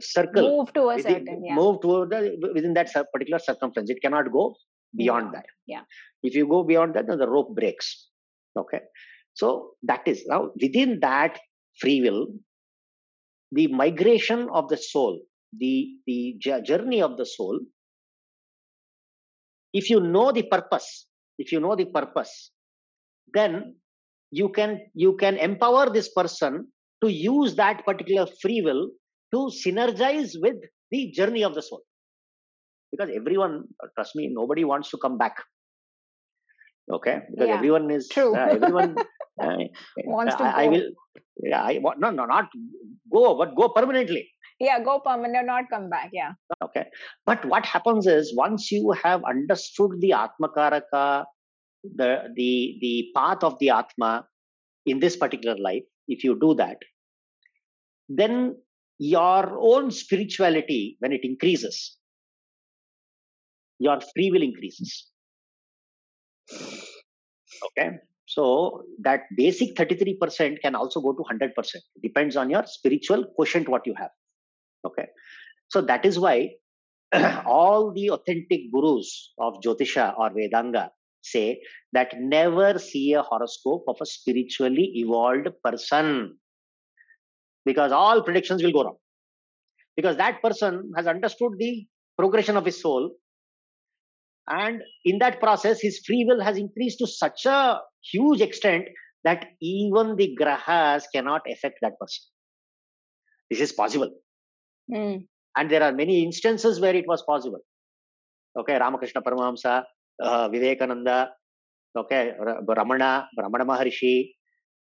[0.00, 1.54] circle move to a within, certain yeah.
[1.54, 3.90] move toward the within that particular circumference.
[3.90, 4.56] It cannot go
[4.96, 5.38] beyond yeah.
[5.38, 5.46] that.
[5.66, 5.80] yeah.
[6.22, 8.08] If you go beyond that then the rope breaks.
[8.56, 8.80] Okay?
[9.34, 11.38] So that is now within that
[11.78, 12.28] free will,
[13.52, 15.20] the migration of the soul,
[15.58, 17.60] the, the journey of the soul,
[19.72, 21.06] if you know the purpose,
[21.38, 22.52] if you know the purpose,
[23.32, 23.74] then
[24.30, 26.66] you can you can empower this person
[27.02, 28.90] to use that particular free will
[29.32, 30.56] to synergize with
[30.90, 31.82] the journey of the soul.
[32.92, 33.64] Because everyone
[33.96, 35.36] trust me nobody wants to come back
[36.92, 37.20] okay?
[37.30, 38.34] Because yeah, everyone is true.
[38.34, 38.96] Uh, everyone
[39.42, 39.56] uh,
[40.04, 40.88] wants to I, I, will
[41.42, 42.48] yeah i no no not
[43.12, 44.30] go but go permanently.
[44.60, 46.32] Yeah go permanent not come back yeah.
[46.62, 46.86] Okay.
[47.26, 51.24] But what happens is once you have understood the atmakaraka
[51.82, 54.26] the the the path of the atma
[54.86, 56.78] in this particular life if you do that
[58.08, 58.56] then
[58.98, 61.96] your own spirituality when it increases
[63.78, 65.10] your free will increases
[67.66, 71.52] okay so that basic 33% can also go to 100%.
[72.02, 74.10] Depends on your spiritual quotient what you have.
[74.84, 75.06] Okay.
[75.68, 76.50] So that is why
[77.46, 80.90] all the authentic gurus of Jyotisha or Vedanga
[81.22, 81.60] say
[81.92, 86.36] that never see a horoscope of a spiritually evolved person
[87.64, 88.96] because all predictions will go wrong.
[89.96, 91.86] Because that person has understood the
[92.18, 93.14] progression of his soul
[94.48, 97.80] and in that process his free will has increased to such a
[98.12, 98.86] huge extent
[99.24, 102.24] that even the grahas cannot affect that person.
[103.50, 104.10] This is possible.
[104.92, 105.26] Mm.
[105.56, 107.60] and there are many instances where it was possible.
[108.56, 109.84] Okay ramakrishna paramahamsa
[110.22, 111.30] uh, vivekananda
[111.96, 112.32] okay
[112.80, 114.34] ramana ramana maharshi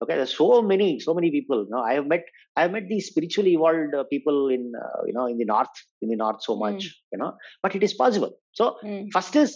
[0.02, 2.24] okay there's so many so many people you know i have met
[2.56, 5.76] i have met these spiritually evolved uh, people in uh, you know in the north
[6.02, 7.12] in the north so much mm.
[7.12, 7.32] you know
[7.62, 9.06] but it is possible so mm.
[9.16, 9.54] first is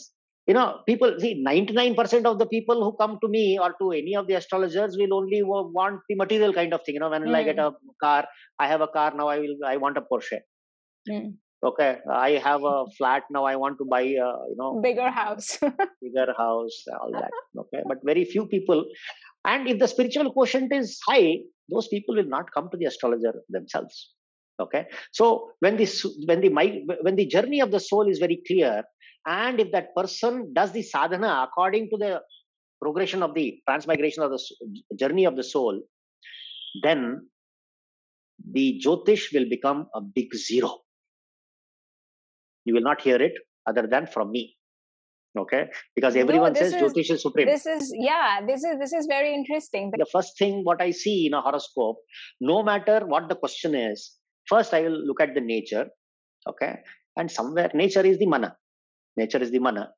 [0.49, 4.14] you know people see 99% of the people who come to me or to any
[4.20, 7.41] of the astrologers will only want the material kind of thing you know when mm.
[7.41, 7.70] i get a
[8.05, 8.22] car
[8.59, 10.39] i have a car now i will i want a porsche
[11.11, 11.28] mm.
[11.70, 11.91] okay
[12.28, 15.51] i have a flat now i want to buy a you know bigger house
[16.07, 18.82] bigger house all that okay but very few people
[19.51, 21.38] and if the spiritual quotient is high
[21.70, 24.14] those people will not come to the astrologer themselves.
[24.61, 24.86] Okay?
[25.12, 26.51] So when this when the
[27.03, 28.82] when the journey of the soul is very clear
[29.26, 32.20] and if that person does the sadhana according to the
[32.82, 35.80] progression of the transmigration of the journey of the soul
[36.82, 37.28] then
[38.53, 40.78] the jyotish will become a big zero.
[42.64, 43.32] You will not hear it
[43.66, 44.57] other than from me
[45.39, 45.66] okay?
[45.95, 47.47] Because everyone no, says is, jyotish is supreme.
[47.47, 51.26] this is yeah this is this is very interesting the first thing what i see
[51.26, 51.99] in a horoscope
[52.41, 54.12] no matter what the question is
[54.53, 55.86] first i will look at the nature
[56.49, 56.76] okay?
[57.16, 58.57] And somewhere nature is the mana.
[59.16, 59.91] Nature is the mana.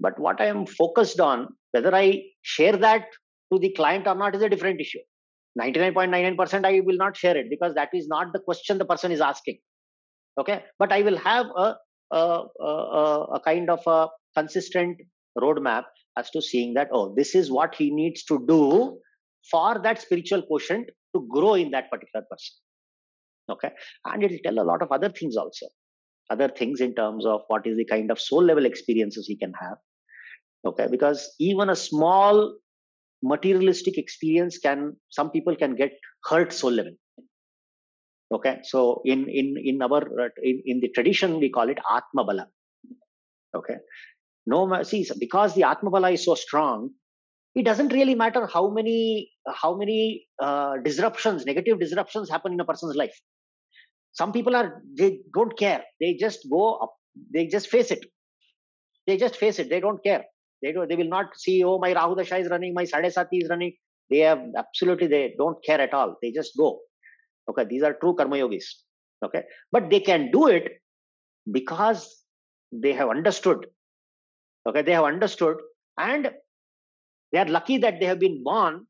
[0.00, 3.06] But what i am focused on whether i share that
[3.52, 5.00] to the client or not is a different issue.
[5.60, 9.20] 99.99% i will not share it because that is not the question the person is
[9.20, 9.58] asking
[10.40, 10.64] okay?
[10.78, 11.74] But i will have a
[12.10, 15.04] a, a, a kind of a consistent
[15.44, 15.84] roadmap
[16.20, 18.64] as to seeing that oh this is what he needs to do
[19.50, 22.54] for that spiritual quotient to grow in that particular person.
[23.50, 23.70] Okay?
[24.04, 25.66] And it will tell a lot of other things also.
[26.30, 29.52] Other things in terms of what is the kind of soul level experiences he can
[29.60, 29.78] have.
[30.66, 30.86] Okay?
[30.90, 32.56] Because even a small
[33.22, 35.92] materialistic experience can some people can get
[36.24, 36.92] hurt soul level.
[38.32, 38.58] Okay?
[38.64, 42.46] So in in in our uh, in, in the tradition we call it atma bala
[43.56, 43.76] okay
[44.52, 46.88] no see because the atma bala is so strong
[47.54, 49.30] it doesn't really matter how many
[49.62, 53.16] how many uh, disruptions negative disruptions happen in a person's life.
[54.12, 55.82] Some people are they don't care.
[56.00, 56.92] They just go up
[57.34, 58.04] they just face it.
[59.06, 59.70] They just face it.
[59.70, 60.24] They don't care.
[60.62, 63.48] They do they will not see oh my rahu dasha is running my sadesati is
[63.48, 63.72] running.
[64.10, 66.16] They have absolutely they don't care at all.
[66.22, 66.80] They just go.
[67.50, 68.84] Okay these are true karma yogis.
[69.24, 69.42] Okay?
[69.72, 70.70] But they can do it
[71.50, 72.06] because
[72.70, 73.66] they have understood
[74.66, 75.56] okay they have understood
[75.98, 76.30] and
[77.32, 78.86] they are lucky that they have been born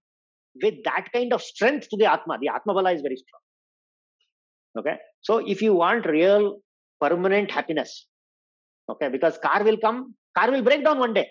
[0.63, 2.39] with that kind of strength to the Atma.
[2.41, 3.41] The Atma Bala is very strong.
[4.79, 4.97] Okay.
[5.21, 6.59] So if you want real
[7.01, 8.07] permanent happiness,
[8.89, 11.29] okay, because car will come, car will break down one day.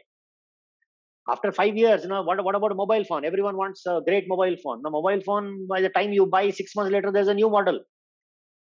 [1.30, 3.26] After five years, you know, what, what about a mobile phone?
[3.26, 4.82] Everyone wants a great mobile phone.
[4.82, 7.82] The mobile phone, by the time you buy six months later, there's a new model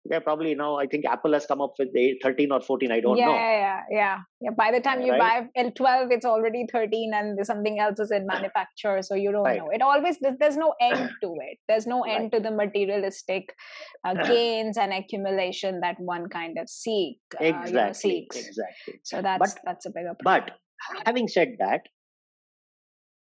[0.05, 2.99] yeah probably now i think apple has come up with the 13 or 14 i
[2.99, 5.49] don't yeah, know yeah yeah yeah by the time you right?
[5.55, 9.59] buy l12 it's already 13 and something else is in manufacture so you don't right.
[9.59, 12.31] know it always there's, no end to it there's no end right.
[12.33, 13.53] to the materialistic
[14.05, 18.99] uh, gains and accumulation that one kind of seek uh, exactly you know, seeks exactly
[19.03, 20.45] so that's but, that's a bigger problem.
[20.47, 20.51] but
[21.05, 21.81] having said that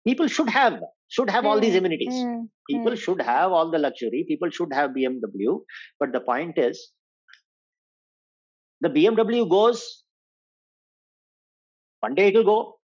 [0.06, 2.14] people should have should have all these hmm, amenities.
[2.14, 2.98] mm, people mm.
[2.98, 4.24] should have all the luxury.
[4.28, 5.60] People should have bmw
[6.00, 6.90] but the point is
[8.80, 10.04] the bmw goes
[12.00, 12.78] one day it will go.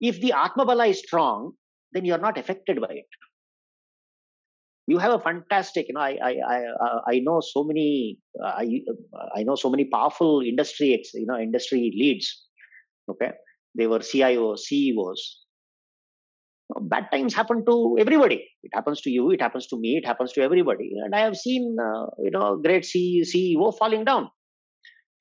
[0.00, 1.52] If the atma bala is strong
[1.92, 3.06] then you are not affected by it.
[4.86, 8.54] You have a fantastic you know i i i, uh, I know so many uh,
[8.62, 8.80] i
[9.36, 12.32] i know so many powerful industry you know industry leads
[13.08, 13.32] okay?
[13.74, 15.41] They were cios ceos
[16.80, 18.48] bad times happen to everybody.
[18.62, 20.92] It happens to you it happens to me it happens to everybody.
[21.04, 24.30] And i have seen uh, you know great ceo falling down.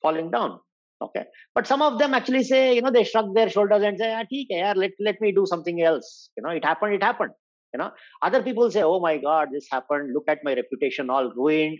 [0.02, 0.60] Falling down.
[1.02, 1.26] Okay.
[1.56, 4.24] But some of them actually say you know they shrug their shoulders and say ah,
[4.32, 6.30] yaar, let, let me do something else.
[6.38, 7.32] You know it happened it happened.
[7.74, 7.91] You know
[8.22, 10.14] other people say oh my god this happened.
[10.14, 11.80] Look at my reputation all ruined.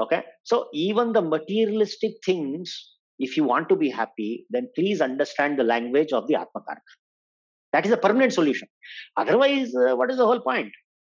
[0.00, 0.22] Okay.
[0.44, 2.88] So even the materialistic things
[3.18, 7.01] if you want to be happy then please understand the language of the atmakarka
[7.72, 8.68] that is a permanent solution.
[9.16, 10.70] Otherwise, uh, what is the whole point?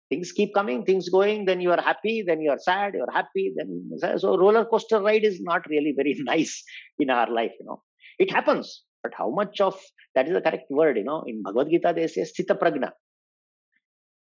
[0.09, 3.13] Things keep coming, things going, then you are happy, then you are sad, you are
[3.13, 3.53] happy.
[3.55, 6.63] Then so roller coaster ride is not really very nice
[6.97, 7.81] in our life, you know.
[8.17, 9.79] It happens, but how much of
[10.15, 11.23] that is the correct word, you know?
[11.27, 12.91] In Bhagavad Gita, they say sthita pragna.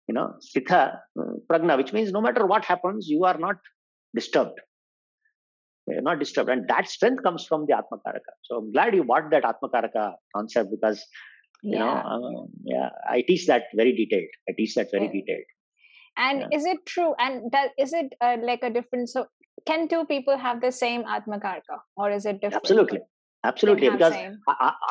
[0.08, 3.56] You know, sthita uh, pragna, which means no matter what happens, you are not
[4.14, 4.58] disturbed.
[5.86, 6.48] You're not disturbed.
[6.48, 8.32] And that strength comes from the Atmakaraka.
[8.42, 11.04] So I'm glad you bought that Atmakaraka concept because
[11.64, 11.84] you yeah.
[11.84, 15.12] know um, yeah i teach that very detailed i teach that very yeah.
[15.12, 15.50] detailed
[16.16, 16.58] and yeah.
[16.58, 19.26] is it true and that is it uh, like a difference so
[19.66, 23.00] can two people have the same atmakarka or is it different absolutely
[23.44, 24.14] absolutely because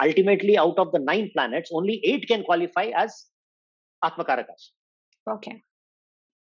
[0.01, 3.25] ultimately out of the nine planets only eight can qualify as
[4.03, 4.71] atmakarakas
[5.35, 5.61] okay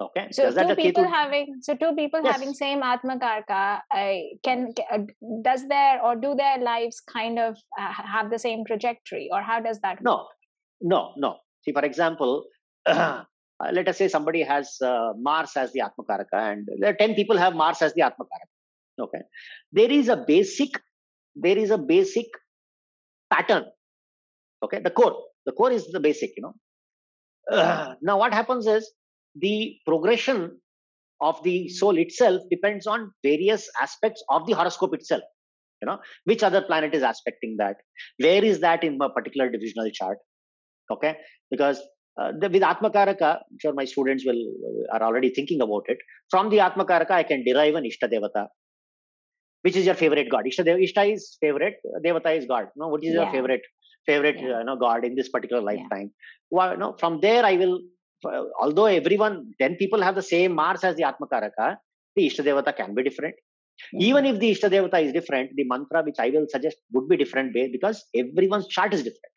[0.05, 2.33] okay so does two people having so two people yes.
[2.35, 4.99] having same atmakarka uh, can uh,
[5.47, 9.59] does their or do their lives kind of uh, have the same trajectory or how
[9.59, 10.07] does that work?
[10.09, 10.17] no
[10.93, 11.31] no no
[11.63, 12.45] see for example
[12.85, 13.23] uh,
[13.71, 17.59] let us say somebody has uh, mars as the atmakaraka and there 10 people have
[17.63, 19.23] mars as the atmakaraka okay
[19.79, 20.81] there is a basic
[21.35, 22.39] there is a basic
[23.33, 23.65] pattern
[24.63, 26.55] okay the core the core is the basic you know
[28.09, 28.91] now what happens is
[29.35, 30.59] the progression
[31.21, 35.23] of the soul itself depends on various aspects of the horoscope itself
[35.81, 37.77] you know which other planet is aspecting that?
[38.17, 40.17] Where is that in a particular divisional chart?
[40.91, 41.17] Okay?
[41.49, 41.81] Because
[42.19, 45.97] uh, the, with atmakaraka i'm sure my students will uh, are already thinking about it.
[46.29, 48.47] From the atmakaraka i can derive an ishta devata.
[49.63, 50.45] Which is your favorite god?
[50.45, 51.75] Ishta, Dev, ishta is favorite
[52.05, 53.21] devata is god no what is yeah.
[53.21, 53.61] your favorite
[54.05, 54.55] favorite yeah.
[54.55, 56.11] uh, you know god in this particular lifetime?
[56.11, 56.57] Yeah.
[56.57, 57.79] well, no, from there i will
[58.25, 61.77] although everyone, 10 people have the same Mars as the Atmakaraka,
[62.15, 63.35] the Ishtadevata can be different.
[63.35, 64.01] Mm-hmm.
[64.01, 67.53] Even if the Ishtadevata is different, the mantra which I will suggest would be different
[67.53, 69.33] because everyone's chart is different,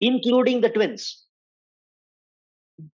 [0.00, 1.24] including the twins.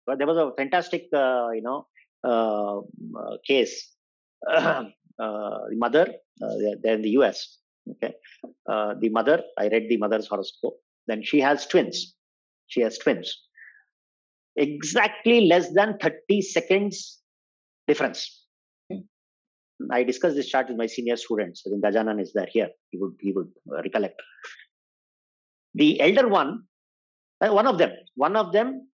[0.06, 1.86] But there was a fantastic, uh, you know,
[2.24, 3.88] uh, uh, case.
[4.42, 4.92] the
[5.72, 7.58] mother, they're in the US.
[7.90, 8.14] Okay,
[8.66, 9.42] the mother.
[9.58, 10.78] I read the mother's horoscope.
[11.08, 12.14] Then she has twins.
[12.68, 13.36] She has twins
[14.56, 17.20] exactly less than 30 seconds
[17.86, 18.46] difference.
[18.90, 19.00] Hmm.
[19.90, 21.62] I discussed this chart with my senior students.
[21.66, 22.68] I think Gajanan is there here.
[22.90, 24.20] He would he would uh, recollect.
[25.74, 26.64] The elder one,
[27.40, 28.88] uh, one of them, one of them,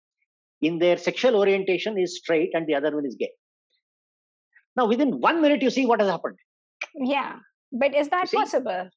[0.60, 3.30] in their sexual orientation is straight, and the other one is gay.
[4.76, 6.36] Now, within one minute, you see what has happened.
[6.94, 7.36] Yeah.
[7.72, 8.88] But is that possible?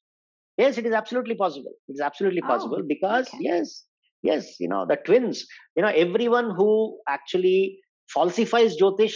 [0.58, 1.72] Yes, it is absolutely possible.
[1.88, 3.38] It is absolutely Oh, possible because, okay.
[3.40, 3.86] yes,
[4.22, 5.46] yes, you know, the twins,
[5.76, 7.80] you know, everyone who actually
[8.14, 9.16] falsifies Jyotish,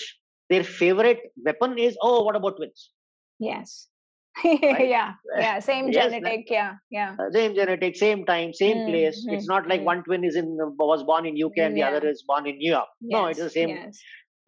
[0.50, 2.92] their favorite weapon is, oh, what about twins?
[3.40, 3.88] Yes.
[4.44, 5.14] yeah.
[5.38, 5.60] Yeah.
[5.70, 6.46] Same Yes, that- genetic.
[6.50, 6.74] Yeah.
[6.90, 7.16] Yeah.
[7.20, 9.26] Uh, same genetic, same time, same Mm, place.
[9.30, 9.86] mm, It's not like mm.
[9.86, 12.72] one twin is in was born in UK and the other is born in New
[12.72, 12.88] York.
[13.02, 14.00] No, it's the same, Yes.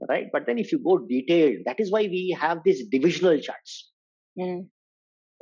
[0.09, 0.25] right?
[0.31, 3.91] But then if you go detailed, that is why we have these divisional charts.
[4.39, 4.67] Mm.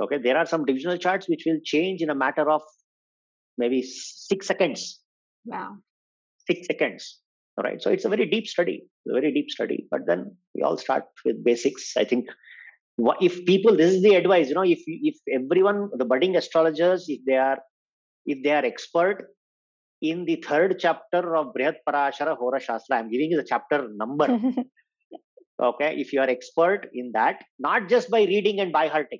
[0.02, 2.62] Okay, there are some divisional charts which will change in a matter of
[3.58, 5.00] maybe six seconds.
[5.46, 5.78] Wow.
[6.48, 7.20] Six seconds.
[7.58, 7.82] All right.
[7.82, 9.86] So it's a very deep study, a very deep study.
[9.92, 11.96] But then we all start with basics.
[11.98, 12.28] I think
[13.22, 17.22] if people, this is the advice, you know, if if everyone, the budding astrologers, if
[17.26, 17.60] they are
[18.26, 19.28] if they are expert
[20.02, 24.28] in the third chapter of Brihat Parashara Hora Shastra, I'm giving you the chapter number.
[25.62, 29.20] okay, if you are expert in that, not just by reading and by hearting.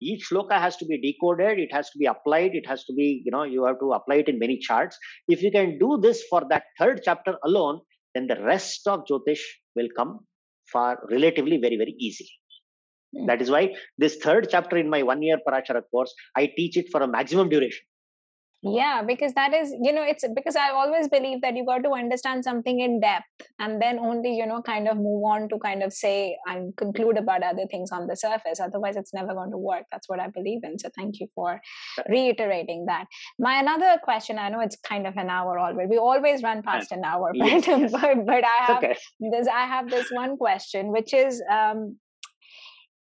[0.00, 3.22] Each shloka has to be decoded, it has to be applied, it has to be,
[3.24, 4.98] you know, you have to apply it in many charts.
[5.28, 7.80] If you can do this for that third chapter alone,
[8.14, 9.40] then the rest of Jyotish
[9.74, 10.20] will come
[10.72, 12.30] far relatively very, very easily.
[13.16, 13.26] Mm.
[13.26, 16.86] That is why this third chapter in my one year Parashara course, I teach it
[16.90, 17.86] for a maximum duration.
[18.62, 21.90] Yeah because that is you know it's because i always believe that you got to
[21.90, 23.24] understand something in depth
[23.58, 27.16] and then only you know kind of move on to kind of say and conclude
[27.16, 28.60] about other things on the surface.
[28.60, 29.84] Otherwise it's never going to work.
[29.90, 30.78] That's what i believe in.
[30.78, 31.60] So thank you for
[32.08, 33.06] reiterating that.
[33.38, 35.88] My another question i know it's kind of an hour already.
[35.88, 37.92] We always run past an hour but, Yes, yes.
[37.92, 38.96] but, but i have okay.
[39.32, 41.96] this i have this one question which is um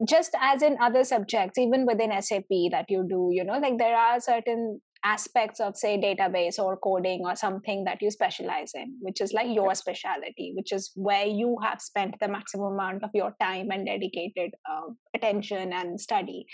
[0.09, 3.97] just as in other subjects even within sap that you do you know like there
[3.97, 9.21] are certain aspects of say database or coding or something that you specialize in which
[9.21, 13.35] is like your specialty which is where you have spent the maximum amount of your
[13.41, 16.45] time and dedicated uh, attention and study.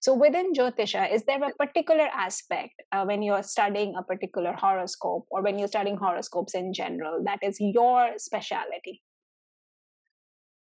[0.00, 5.26] So within jyotisha is there a particular aspect uh, when you're studying a particular horoscope
[5.30, 9.02] or when you're studying horoscopes in general that is your specialty?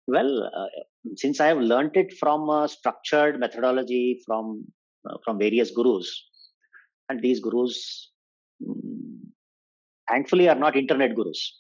[0.08, 0.68] Well, uh,
[1.16, 4.66] since I have learnt it from a structured methodology from
[5.10, 6.26] uh, from various gurus,
[7.10, 8.12] and these gurus,
[8.62, 9.20] mm,
[10.10, 11.60] thankfully, are not internet gurus.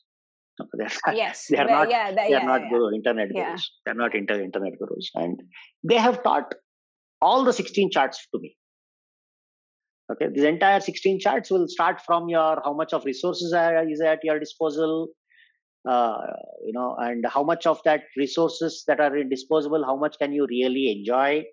[0.77, 1.89] They're, yes they are well, not.
[1.89, 2.69] yeah, that- They yeah, are not yeah.
[2.69, 3.71] guru, internet gurus.
[3.85, 5.41] They are not inter, internet gurus, and
[5.83, 6.53] they have taught
[7.21, 8.55] all the sixteen charts to me.
[10.11, 14.01] Okay, this entire sixteen charts will start from your how much of resources are, is
[14.01, 15.07] at your disposal,
[15.89, 16.17] uh,
[16.63, 20.45] you know, and how much of that resources that are disposable, how much can you
[20.47, 21.43] really enjoy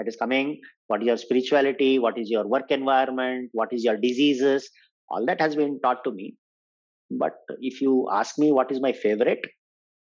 [0.00, 3.96] that is coming, what is your spirituality, what is your work environment, what is your
[3.96, 4.68] diseases,
[5.10, 6.34] all that has been taught to me.
[7.10, 9.46] But if you ask me what is my favorite,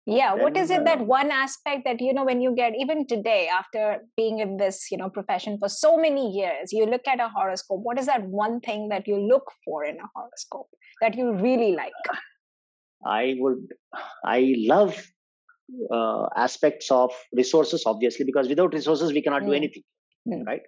[0.05, 2.73] yeah what then, is it that uh, one aspect that you know when you get
[2.77, 7.07] even today after being in this you know profession for so many years you look
[7.07, 10.67] at a horoscope what is that one thing that you look for in a horoscope
[11.03, 11.93] that you really like?
[13.05, 13.67] I would,
[14.25, 14.97] I love
[15.93, 19.83] uh, aspects of resources, obviously, because without resources, we cannot do anything,
[20.29, 20.47] Mm.
[20.47, 20.63] right?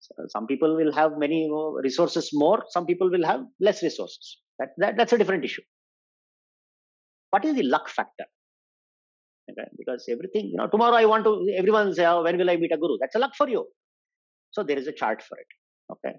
[0.00, 1.48] So some people will have many
[1.82, 4.38] resources more, some people will have less resources.
[4.58, 5.62] That, that That's a different issue.
[7.30, 8.24] What is the luck factor?
[9.50, 12.56] Okay, because everything, you know, tomorrow I want to, everyone say, oh, when will I
[12.56, 12.96] meet a guru?
[13.00, 13.66] That's a luck for you.
[14.50, 15.46] So there is a chart for it.
[15.92, 16.16] Okay.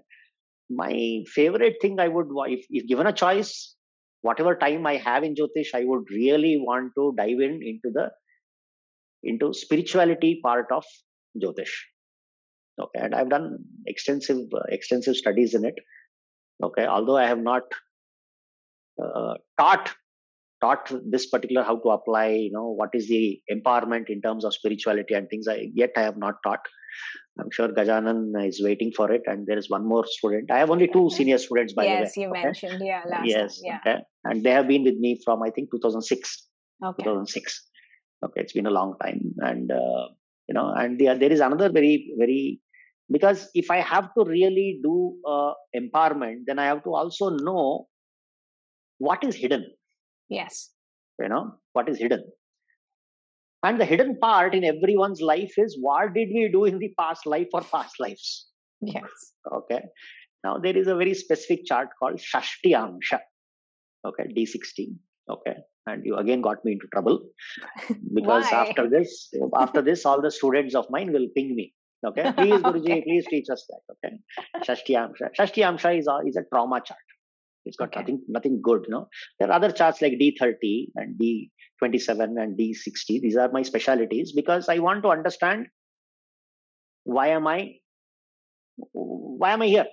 [0.70, 3.76] My favorite thing I would, if, if given a choice,
[4.24, 8.10] whatever time I have in Jyotish, I would really want to dive in into the
[9.22, 10.84] into spirituality part of
[11.40, 11.74] Jyotish.
[12.80, 15.74] Okay, and I've done extensive uh, extensive studies in it.
[16.62, 17.62] Okay, although I have not
[19.02, 19.94] uh, taught
[20.64, 24.54] taught this particular how to apply, you know, what is the empowerment in terms of
[24.54, 25.48] spirituality and things.
[25.48, 26.72] I yet I have not taught.
[27.40, 30.50] I'm sure Gajanan is waiting for it, and there is one more student.
[30.56, 32.04] I have only two senior students, by yes the way.
[32.04, 32.44] Yes you okay?
[32.44, 35.70] mentioned yeah last yes time okay and they have been with me from i think
[35.70, 36.48] 2006
[36.90, 37.68] okay 2006
[38.24, 40.04] okay it's been a long time and uh,
[40.48, 42.60] you know and there, there is another very very
[43.10, 47.86] because if i have to really do uh, empowerment then i have to also know
[48.98, 49.64] what is hidden
[50.28, 50.70] yes.
[51.20, 52.24] You know what is hidden?
[53.62, 57.24] And the hidden part in everyone's life is what did we do in the past
[57.26, 58.48] life or past lives?
[58.82, 59.32] Yes.
[59.50, 59.80] Okay.
[60.44, 63.20] Now there is a very specific chart called shashti amsha
[64.04, 64.96] okay d16
[65.30, 65.56] okay.
[65.86, 67.20] And you again got me into trouble.
[68.14, 71.72] Because after this after this all the students of mine will ping me.
[72.06, 72.30] Okay?
[72.36, 73.02] Please guruji Okay.
[73.06, 73.82] please teach us that.
[73.94, 74.14] Okay?
[74.66, 77.13] Shashti amsha shashti amsha is a, is a trauma chart
[77.64, 78.00] It's got Okay.
[78.00, 78.84] nothing nothing good.
[78.86, 79.08] You know,
[79.38, 83.20] there are other charts like D30 and D27 and D60.
[83.20, 85.66] These are my specialities because I want to understand
[87.04, 87.76] why am I
[88.92, 89.86] why am I here?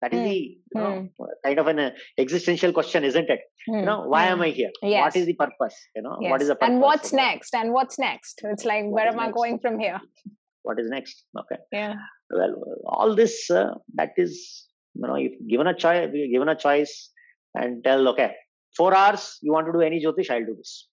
[0.00, 0.26] That is Hmm.
[0.26, 1.08] the you know,
[1.44, 3.40] kind of an uh, existential question, isn't it?
[3.66, 4.70] You know, why am I here?
[4.80, 5.16] What Yes.
[5.16, 5.76] is the purpose?
[5.96, 6.30] You know, Yes.
[6.30, 6.72] what is the purpose?
[6.72, 7.54] and what's next?
[7.54, 8.40] And what's next?
[8.44, 10.00] It's like, What where am I going from here?
[10.62, 11.24] What is next?
[11.40, 11.56] Okay.
[11.72, 11.94] Yeah.
[12.30, 12.54] Well,
[12.86, 17.10] all this uh, that is you know, if given a choice, given a choice,
[17.54, 18.34] and tell okay,
[18.76, 20.88] four hours you want to do any jyotish, I'll do this.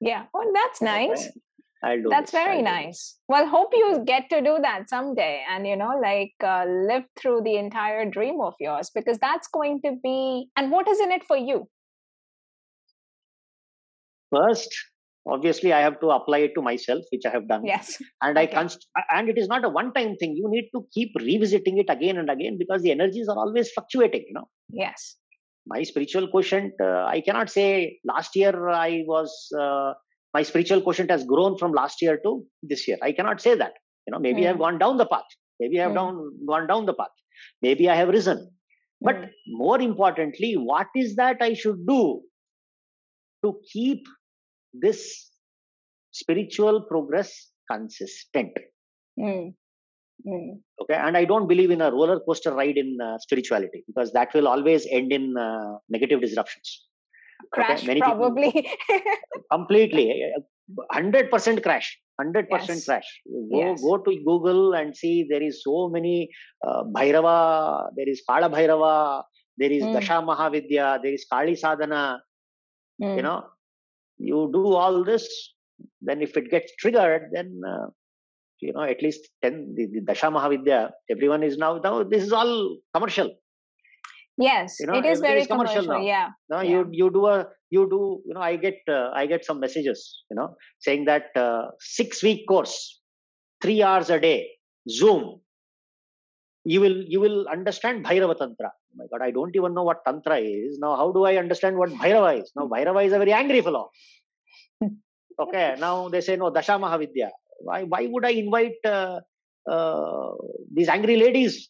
[0.00, 0.24] Yeah.
[0.34, 1.20] Oh, that's nice.
[1.20, 1.30] Okay?
[1.84, 2.08] I'll do.
[2.10, 3.18] That's this, very I'll nice.
[3.28, 7.42] Well, hope you get to do that someday and, you know, like uh, live through
[7.44, 10.48] the entire dream of yours because that's going to be.
[10.56, 11.68] And what is in it for you?
[14.34, 14.74] First,
[15.26, 17.66] obviously, I have to apply it to myself, which I have done.
[17.66, 17.98] Yes.
[18.22, 21.10] and i const- and it is not a one time thing you need to keep
[21.18, 25.16] revisiting it again and again because the energies are always fluctuating you know Yes.
[25.66, 29.32] My spiritual quotient uh, i cannot say last year i was
[29.64, 29.92] uh,
[30.36, 32.32] my spiritual quotient has grown from last year to
[32.72, 33.74] this year i cannot say that
[34.06, 34.64] you know maybe i have Mm.
[34.66, 36.00] gone down the path maybe i have Mm.
[36.00, 36.14] down
[36.52, 37.16] gone down the path
[37.66, 38.40] maybe i have risen
[39.08, 39.30] but Mm.
[39.64, 42.00] more importantly what is that i should do
[43.44, 44.06] to keep
[44.86, 45.30] this
[46.22, 47.32] spiritual progress
[47.70, 48.52] consistent
[49.18, 49.54] Mm.
[50.30, 50.50] Mm.
[50.80, 54.32] okay and i don't believe in a roller coaster ride in uh, spirituality because that
[54.34, 56.68] will always end in uh, negative disruptions
[57.54, 58.50] Crash, many people- probably.
[59.54, 60.04] completely
[60.36, 60.40] uh,
[60.94, 61.88] 100% crash
[62.20, 63.08] 100% crash
[63.52, 63.80] go Yes.
[63.86, 66.16] go to google and see there is so many
[66.66, 67.36] uh, bhairava
[67.96, 68.94] there is kala bhairava
[69.62, 69.94] there is Mm.
[69.96, 72.02] dasha mahavidya there is kali sadhana
[73.02, 73.16] Mm.
[73.18, 73.38] you know
[74.30, 75.26] you do all this
[76.08, 77.86] then if it gets triggered then uh,
[78.66, 80.78] you know at least 10 the, the dasha mahavidya
[81.14, 82.52] everyone is now now this is all
[82.94, 83.30] commercial
[84.38, 86.02] yes, you know, it is very is commercial commercial.
[86.02, 86.12] now.
[86.12, 86.28] Yeah.
[86.52, 86.70] now Yeah.
[86.72, 87.36] you you do a
[87.74, 90.00] you do you know i get uh, i get some messages
[90.30, 90.48] you know
[90.86, 92.76] saying that uh, 6 week course
[93.62, 94.38] 3 hours a day
[94.98, 95.24] zoom
[96.72, 100.00] you will you will understand bhairava tantra oh my god i don't even know what
[100.08, 103.34] tantra is now how do i understand what bhairava is now bhairava is a very
[103.42, 103.84] angry fellow
[105.44, 107.30] okay now they say no dasha mahavidya
[107.62, 109.20] why why would i invite uh,
[109.70, 110.30] uh,
[110.72, 111.68] these angry ladies?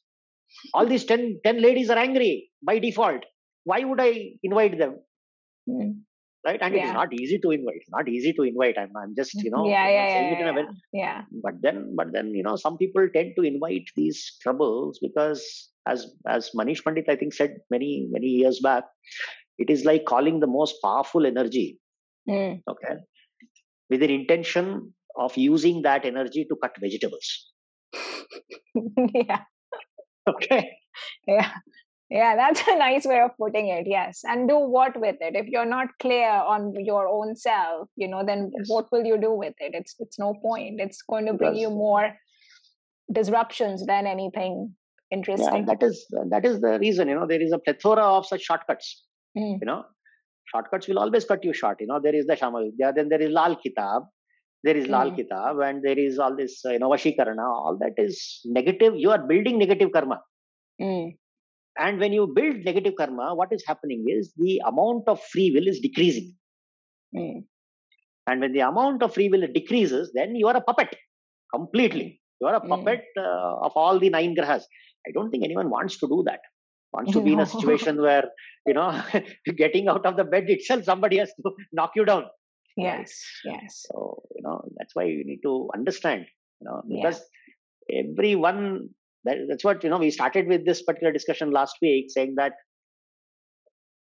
[0.74, 3.24] All these 10, 10 ladies are angry by default.
[3.64, 4.96] Why would i invite them?
[5.68, 6.00] Mm.
[6.46, 6.60] right?
[6.60, 7.76] And it is not easy to invite.
[7.76, 8.76] It's not easy to invite.
[8.76, 11.22] I'm, I'm just you know yeah, yeah, saying yeah, it in a yeah, yeah.
[11.42, 16.06] but then but then you know some people tend to invite these troubles because as
[16.28, 18.84] as manish pandit i think said many many years back
[19.58, 21.78] it is like calling the most powerful energy.
[22.28, 22.62] Mm.
[22.68, 22.96] okay?
[23.90, 27.52] With an intention of using that energy to cut vegetables
[29.14, 29.40] yeah.
[30.28, 30.70] okay
[31.26, 31.50] Yeah.
[32.14, 33.86] Yeah, that's a nice way of putting it.
[33.86, 34.20] Yes.
[34.24, 35.34] And do what with it?
[35.34, 38.66] If you're not clear on your own self, you know, then Yes.
[38.68, 39.72] what will you do with it?
[39.74, 40.78] It's it's no point.
[40.78, 42.12] It's going to bring you more
[43.12, 44.74] disruptions than anything
[45.10, 45.48] yeah interesting.
[45.56, 48.42] and that is that is the reason you know there is a plethora of such
[48.50, 49.04] shortcuts
[49.36, 49.58] Mm.
[49.60, 49.84] you know
[50.52, 53.22] shortcuts will always cut you short you know there is the shama vidya then there
[53.26, 54.02] is lal kitab
[54.66, 55.16] there is lal Mm.
[55.18, 58.16] kitab and there is all this uh, you know vashikarana all that is
[58.58, 60.18] negative you are building negative karma
[60.86, 61.06] Mm.
[61.84, 65.68] and when you build negative karma what is happening is the amount of free will
[65.72, 66.28] is decreasing
[67.20, 67.38] Mm.
[68.28, 70.92] and when the amount of free will decreases then you are a puppet
[71.56, 72.08] completely
[72.40, 72.70] you are a Mm.
[72.74, 74.64] puppet uh, of all the nine grahas
[75.08, 76.42] i don't think anyone wants to do that
[76.96, 78.24] wants to be in a situation where
[78.70, 78.88] you know
[79.62, 82.24] getting out of the bed itself somebody has to knock you down?
[82.76, 83.22] Yes.
[83.44, 83.84] Yes.
[83.90, 86.26] so you know that's why you need to understand
[86.60, 86.96] you know Yeah.
[86.96, 87.22] because
[87.92, 88.88] everyone
[89.24, 92.52] that, that's what you know we started with this particular discussion last week saying that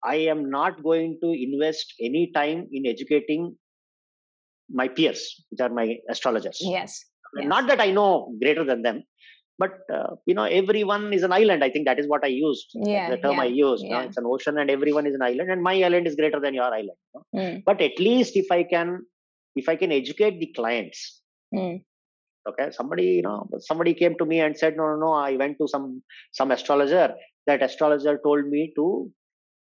[0.04, 3.54] i am not going to invest any time in educating
[4.80, 7.04] my peers which are my astrologers Yes.
[7.36, 7.46] yes.
[7.46, 9.02] not that i know greater than them
[9.58, 12.68] but uh, you know everyone is an island i think that is what i used
[12.74, 14.02] Yeah, the term yeah, i used yeah.
[14.06, 16.70] it's an ocean and everyone is an island and my island is greater than your
[16.80, 17.24] island know?
[17.40, 17.62] Mm.
[17.68, 18.88] but at least if i can
[19.62, 21.00] if i can educate the clients
[21.54, 21.74] Mm.
[22.50, 23.36] okay somebody you know
[23.68, 25.86] somebody came to me and said no no no i went to some
[26.38, 27.08] some astrologer
[27.48, 28.86] that astrologer told me to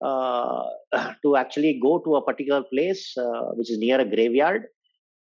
[0.09, 0.65] uh,
[1.23, 4.65] to actually go to a particular place uh, which is near a graveyard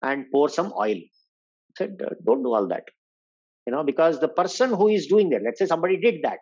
[0.03, 2.87] and pour some oil I said "Uh, don't do all that
[3.67, 6.39] you know because the person who is doing that let's say somebody did that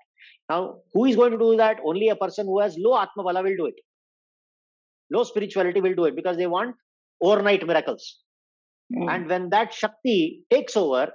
[0.51, 3.43] now who is going to do that only a person who has low atma bala
[3.47, 3.79] will do it
[5.11, 6.75] low spirituality will do it because they want
[7.21, 8.05] overnight miracles
[8.93, 9.11] Mm.
[9.13, 11.11] and when that Shakti takes over,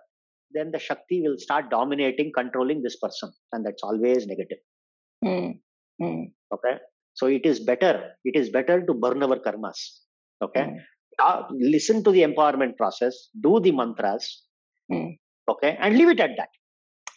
[0.52, 3.32] then the Shakti will start dominating, controlling this person.
[3.52, 4.58] And that's always negative.
[5.24, 5.60] Mm.
[6.02, 6.32] Mm.
[6.54, 6.78] Okay.
[7.14, 8.12] So it is better.
[8.24, 9.78] It is better to burn our karmas.
[10.42, 10.62] Okay.
[10.62, 10.78] Mm.
[11.22, 13.30] Uh, listen to the empowerment process.
[13.40, 14.44] Do the mantras.
[15.50, 16.50] Okay, and leave it at that.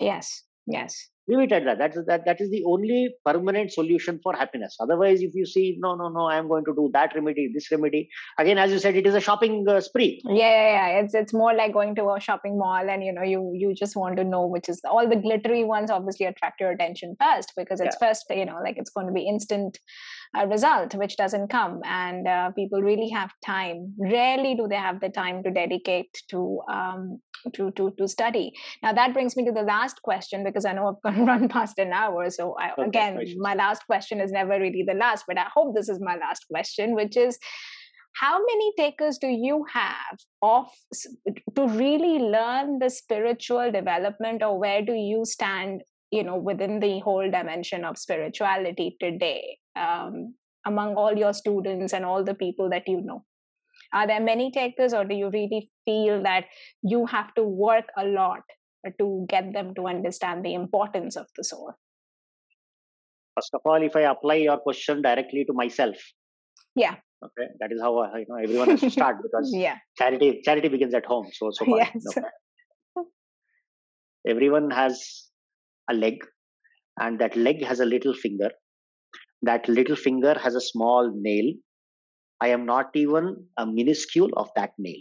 [0.01, 0.43] Yes.
[0.67, 1.09] Yes.
[1.29, 1.79] Leave it at that.
[1.79, 2.25] That's that.
[2.25, 4.77] That is the only permanent solution for happiness.
[4.81, 7.71] Otherwise, if you see, no, no, no, I am going to do that remedy, this
[7.71, 8.09] remedy.
[8.39, 10.21] Again, as you said, it is a shopping uh, spree.
[10.25, 11.01] Yeah, yeah, yeah.
[11.01, 13.95] It's it's more like going to a shopping mall, and you know, you you just
[13.95, 15.93] want to know which is all the glittery ones.
[15.93, 18.25] Obviously, attract your attention first because it's first.
[18.31, 19.79] You know, like it's going to be instant
[20.39, 23.95] uh, result, which doesn't come, and uh, people really have time.
[23.99, 27.21] Rarely do they have the time to dedicate to um,
[27.55, 28.53] to to to study.
[28.83, 31.79] Now that brings me to the last question because I know I've gone run past
[31.79, 32.31] an hour.
[32.31, 33.37] So I, Okay, again, gracious.
[33.39, 36.47] my last question is never really the last, but I hope this is my last
[36.49, 37.39] question, which is.
[38.15, 40.67] How many takers do you have of
[41.57, 46.99] to really learn the spiritual development, or where do you stand, you know, within the
[47.01, 50.35] whole dimension of spirituality today, um,
[50.67, 53.25] among all your students and all the people that you know?
[53.93, 56.45] Are there many takers, or do you really feel that
[56.83, 58.41] you have to work a lot
[58.99, 61.73] to get them to understand the importance of the soul?
[63.37, 65.97] First of all, if I apply your question directly to myself,
[66.75, 66.97] Yeah.
[67.25, 69.77] okay, that is how you know everyone has to start because Yeah.
[69.99, 71.29] charity charity begins at home.
[71.33, 72.05] So so far, Yes.
[72.17, 73.07] okay.
[74.27, 75.29] everyone has
[75.91, 76.19] a leg,
[76.99, 78.51] and that leg has a little finger.
[79.43, 81.53] That little finger has a small nail.
[82.41, 85.01] I am not even a minuscule of that nail.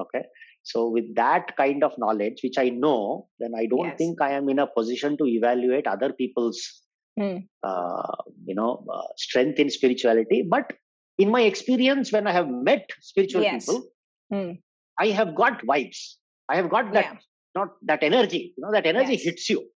[0.00, 0.24] Okay.
[0.62, 3.98] So with that kind of knowledge, which I know, then I don't Yes.
[3.98, 6.82] think I am in a position to evaluate other people's,
[7.18, 7.38] Hmm.
[7.62, 10.42] uh, you know, uh, strength in spirituality.
[10.48, 10.72] But
[11.18, 13.66] in my experience, when I have met spiritual Yes.
[13.66, 13.88] people,
[14.30, 14.52] Hmm.
[14.98, 16.16] I have got vibes.
[16.48, 17.18] I have got that, Yeah.
[17.54, 18.54] not that energy.
[18.56, 19.22] You know, that energy Yes.
[19.22, 19.68] hits you.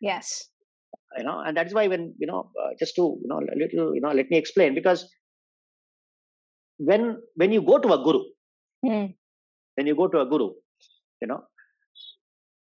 [0.00, 0.49] Yes.
[1.18, 3.94] You know, and that's why when you know, uh, just to you know, a little,
[3.94, 5.08] you know, let me explain because
[6.78, 8.22] when when you go to a guru,
[8.84, 9.06] Hmm.
[9.76, 10.50] when you go to a guru,
[11.20, 11.42] you know,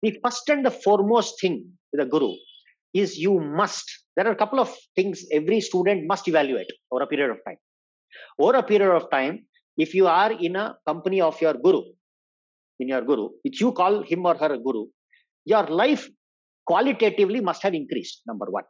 [0.01, 2.33] the first and the foremost thing with a guru
[2.93, 3.85] is you must.
[4.15, 7.57] There are a couple of things every student must evaluate over a period of time.
[8.39, 9.45] Over a period of time,
[9.77, 11.81] if you are in a company of your guru,
[12.79, 14.85] in your guru, which you call him or her a guru,
[15.45, 16.09] your life
[16.65, 18.21] qualitatively must have increased.
[18.27, 18.63] Number one.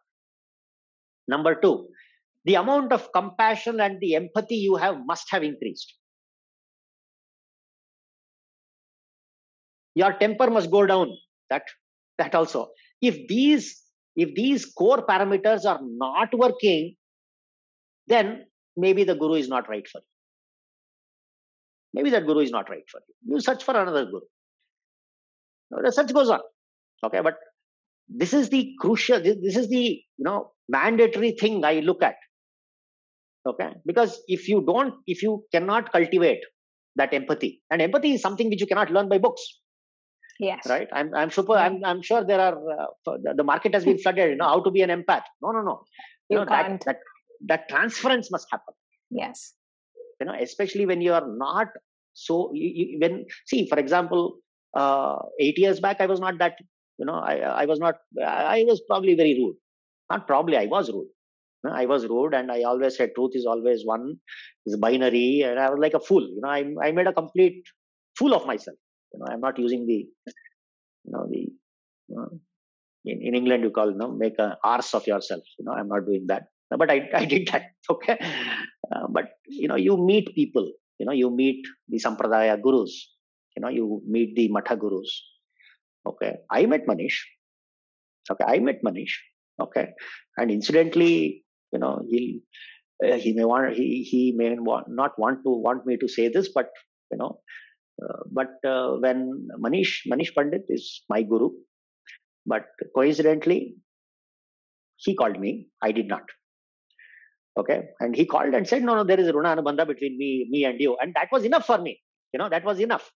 [1.28, 1.88] Number two,
[2.46, 5.94] the amount of compassion and the empathy you have must have increased.
[9.96, 11.10] Your temper must go down.
[11.50, 11.64] That
[12.18, 12.70] that also.
[13.02, 13.82] If these
[14.16, 16.96] if these core parameters are not working,
[18.08, 18.46] then
[18.78, 20.06] maybe the guru is not right for you.
[21.94, 23.36] Maybe that guru is not right for you.
[23.36, 24.22] You search for another guru.
[25.72, 26.42] The search goes on.
[27.04, 27.36] Okay, but
[28.08, 29.20] this is the crucial.
[29.22, 32.16] This, is the you know mandatory thing I look at.
[33.48, 36.42] Okay, because if you don't, if you cannot cultivate
[36.96, 39.60] that empathy, and empathy is something which you cannot learn by books
[40.40, 40.66] Yes.
[40.68, 44.32] right i'm i'm super i'm, I'm sure there are uh, the, market has been flooded
[44.32, 45.84] you know how to be an empath no no no
[46.30, 46.84] You know can't.
[46.86, 47.00] that, that
[47.48, 48.74] that transference must happen
[49.10, 49.54] Yes.
[50.20, 51.68] you know especially when you are not
[52.14, 54.38] so you, you, when see for example
[54.76, 56.58] uh, 8 years back i was not that
[57.00, 57.96] you know i i was not
[58.26, 59.58] i was probably very rude.
[60.12, 61.10] Not probably i was rude.
[61.82, 64.04] I was rude and i always said truth is always one
[64.68, 67.64] is binary and i was like a fool you know i, I made a complete
[68.20, 68.78] fool of myself.
[69.14, 70.00] You know i'm not using the
[71.06, 71.42] you know the
[72.10, 72.30] you know,
[73.06, 75.88] in, in england you call you know make a arse of yourself you know i'm
[75.88, 76.44] not doing that.
[76.82, 78.18] But i i did that okay?
[78.94, 80.68] Uh, but you know you meet people
[81.00, 82.94] you know you meet the sampradaya gurus
[83.56, 85.12] you know you meet the matha gurus
[86.08, 86.36] okay.
[86.52, 87.18] I met manish.
[88.32, 88.46] Okay.
[88.48, 89.14] I met manish.
[89.62, 89.88] Okay.
[90.38, 92.42] And incidentally you know he
[93.06, 96.30] uh, he may want he he may want, not want to want me to say
[96.30, 96.70] this but
[97.12, 97.40] you know
[98.04, 101.50] uh, but uh, when manish manish pandit is my guru
[102.46, 102.66] but
[102.96, 103.76] coincidentally
[104.98, 105.68] he called me.
[105.82, 106.24] I did not.
[107.58, 107.84] Okay.
[108.00, 110.66] And he called and said no no there is a runa anubandha between me me
[110.66, 110.98] and you.
[111.02, 112.00] And that was enough for me.
[112.34, 113.12] You know that was enough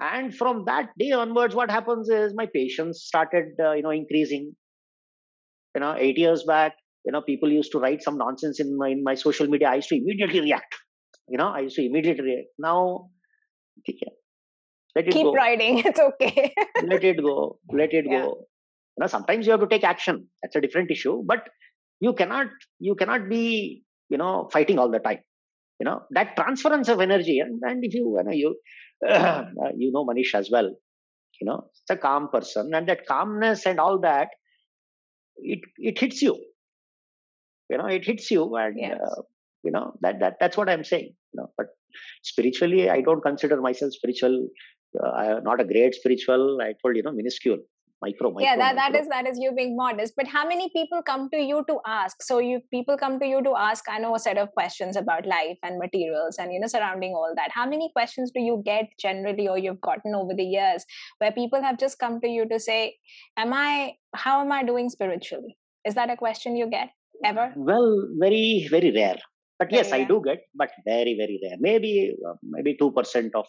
[0.00, 4.54] and from that day onwards what happens is my patience started uh, you know increasing.
[5.74, 6.74] You know 8 years back
[7.04, 9.68] you know people used to write some nonsense in my in my social media.
[9.68, 10.74] I used to immediately react.
[11.28, 12.48] You know i used to immediately react.
[12.58, 13.10] Now
[13.80, 14.12] okay,
[14.96, 15.22] let it go.
[15.22, 15.34] Keep go.
[15.34, 15.78] writing.
[15.86, 16.54] It's okay.
[16.78, 17.58] let it go.
[17.70, 18.20] Let it Yeah.
[18.20, 18.46] go
[18.96, 20.28] you know sometimes you have to take action.
[20.42, 21.22] That's a different issue.
[21.26, 21.48] But
[22.00, 22.48] you cannot
[22.80, 25.20] you cannot be you know fighting all the time.
[25.80, 27.40] You know that transference of energy.
[27.40, 28.56] And, and if you you know you
[29.76, 30.68] you know manish as well
[31.40, 32.72] you know it's a calm person.
[32.74, 34.28] And that calmness and all that
[35.36, 36.36] it it hits you.
[37.70, 38.98] You know it hits you and Yes.
[39.04, 39.22] uh,
[39.62, 41.48] you know that that that's what i'm saying you know.
[41.56, 41.66] But
[42.22, 44.48] spiritually i don't consider myself spiritual.
[45.02, 46.58] Uh, I am not a great spiritual.
[46.62, 47.58] I told you know minuscule
[48.02, 49.00] micro micro yeah that, that micro.
[49.00, 50.14] is that is you being modest.
[50.16, 52.22] But how many people come to you to ask?
[52.22, 55.26] So you people come to you to ask i know a set of questions about
[55.26, 57.50] life and materials and you know surrounding all that.
[57.52, 60.84] How many questions do you get generally or you've gotten over the years
[61.18, 62.96] where people have just come to you to say
[63.36, 65.56] am i how am i doing spiritually?
[65.86, 66.90] Is that a question you get
[67.24, 67.52] ever?
[67.56, 69.18] Well very very rare.
[69.58, 71.56] But yes Very i do get but very very rare.
[71.58, 73.46] Maybe uh, maybe 2% of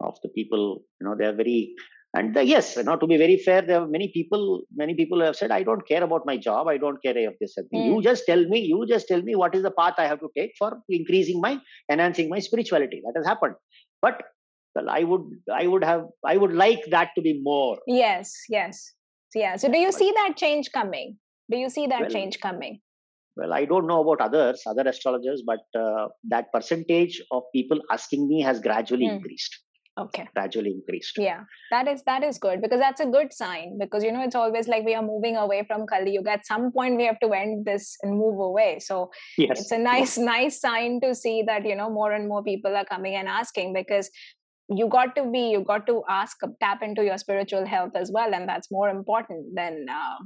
[0.00, 1.74] of the people you know they are very
[2.14, 4.42] and the, yes you know to be very fair there are many people
[4.82, 6.68] many people have said i don't care about my job.
[6.68, 7.84] I don't care of this Mm.
[7.88, 10.30] you just tell me you just tell me what is the path i have to
[10.38, 11.52] take for increasing my
[11.90, 13.00] enhancing my spirituality.
[13.04, 13.54] That has happened.
[14.06, 14.22] But
[14.74, 15.24] well i would
[15.62, 17.78] i would have i would like that to be more.
[17.86, 18.92] Yes yes.
[19.34, 19.56] Yeah.
[19.56, 21.16] So do you see that change coming?
[21.50, 22.80] Do you see that Well, change coming?
[23.40, 28.26] well i don't know about others other astrologers but uh, that percentage of people asking
[28.32, 29.14] me has gradually Mm.
[29.14, 29.54] increased
[29.98, 30.28] okay.
[30.34, 31.18] gradually increased.
[31.18, 34.34] Yeah that is that is good because that's a good sign because you know it's
[34.34, 36.32] always like we are moving away from kali yuga.
[36.32, 38.78] At some point we have to end this and move away.
[38.78, 42.44] So yes it's a nice nice sign to see that you know more and more
[42.44, 44.10] people are coming and asking because
[44.68, 48.34] you got to be you got to ask tap into your spiritual health as well.
[48.34, 50.24] And that's more important than uh,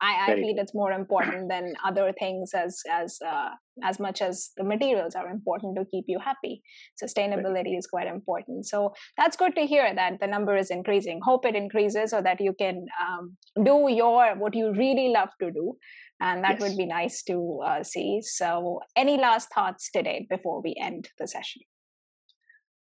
[0.00, 3.50] I, I feel it's more important than other things as as uh,
[3.82, 6.62] as much as the materials are important to keep you happy.
[7.02, 8.66] Sustainability is quite important.
[8.66, 11.20] So that's good to hear that the number is increasing.
[11.22, 15.50] Hope it increases so that you can um, do your what you really love to
[15.50, 15.76] do
[16.20, 16.60] and that Yes.
[16.60, 18.20] would be nice to uh, see.
[18.22, 21.62] So any last thoughts today before we end the session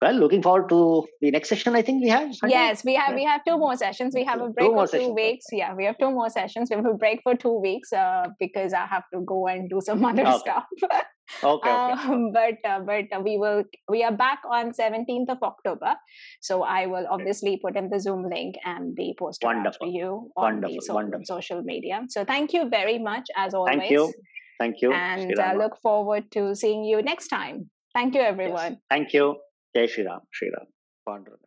[0.02, 2.56] well looking forward to the next session i think we have Sunday?
[2.56, 4.15] yes we have we have two more sessions.
[4.15, 5.45] We have a break more of two sessions, weeks.
[5.52, 6.69] Yeah we have two more sessions.
[6.73, 10.03] We will break for two weeks uh, because i have to go and do some
[10.11, 10.38] other Okay.
[10.40, 10.65] stuff.
[11.44, 11.91] Okay okay.
[12.14, 15.94] Um, but uh, but uh, we will we are back on 17th of october.
[16.41, 19.78] So i will obviously put in the zoom link and the Wonderful.
[19.80, 21.26] for you on Wonderful, the so- wonderful.
[21.36, 22.02] social media.
[22.10, 23.78] So thank you very much as always.
[23.78, 24.11] thank you.
[24.60, 27.69] Thank you and uh, look forward to seeing you next time.
[27.95, 28.32] Thank you Yes.
[28.34, 28.78] everyone.
[28.90, 29.26] Thank you
[29.76, 30.65] Jai Shri Ram Shri Ram.
[31.06, 31.45] Pandurang.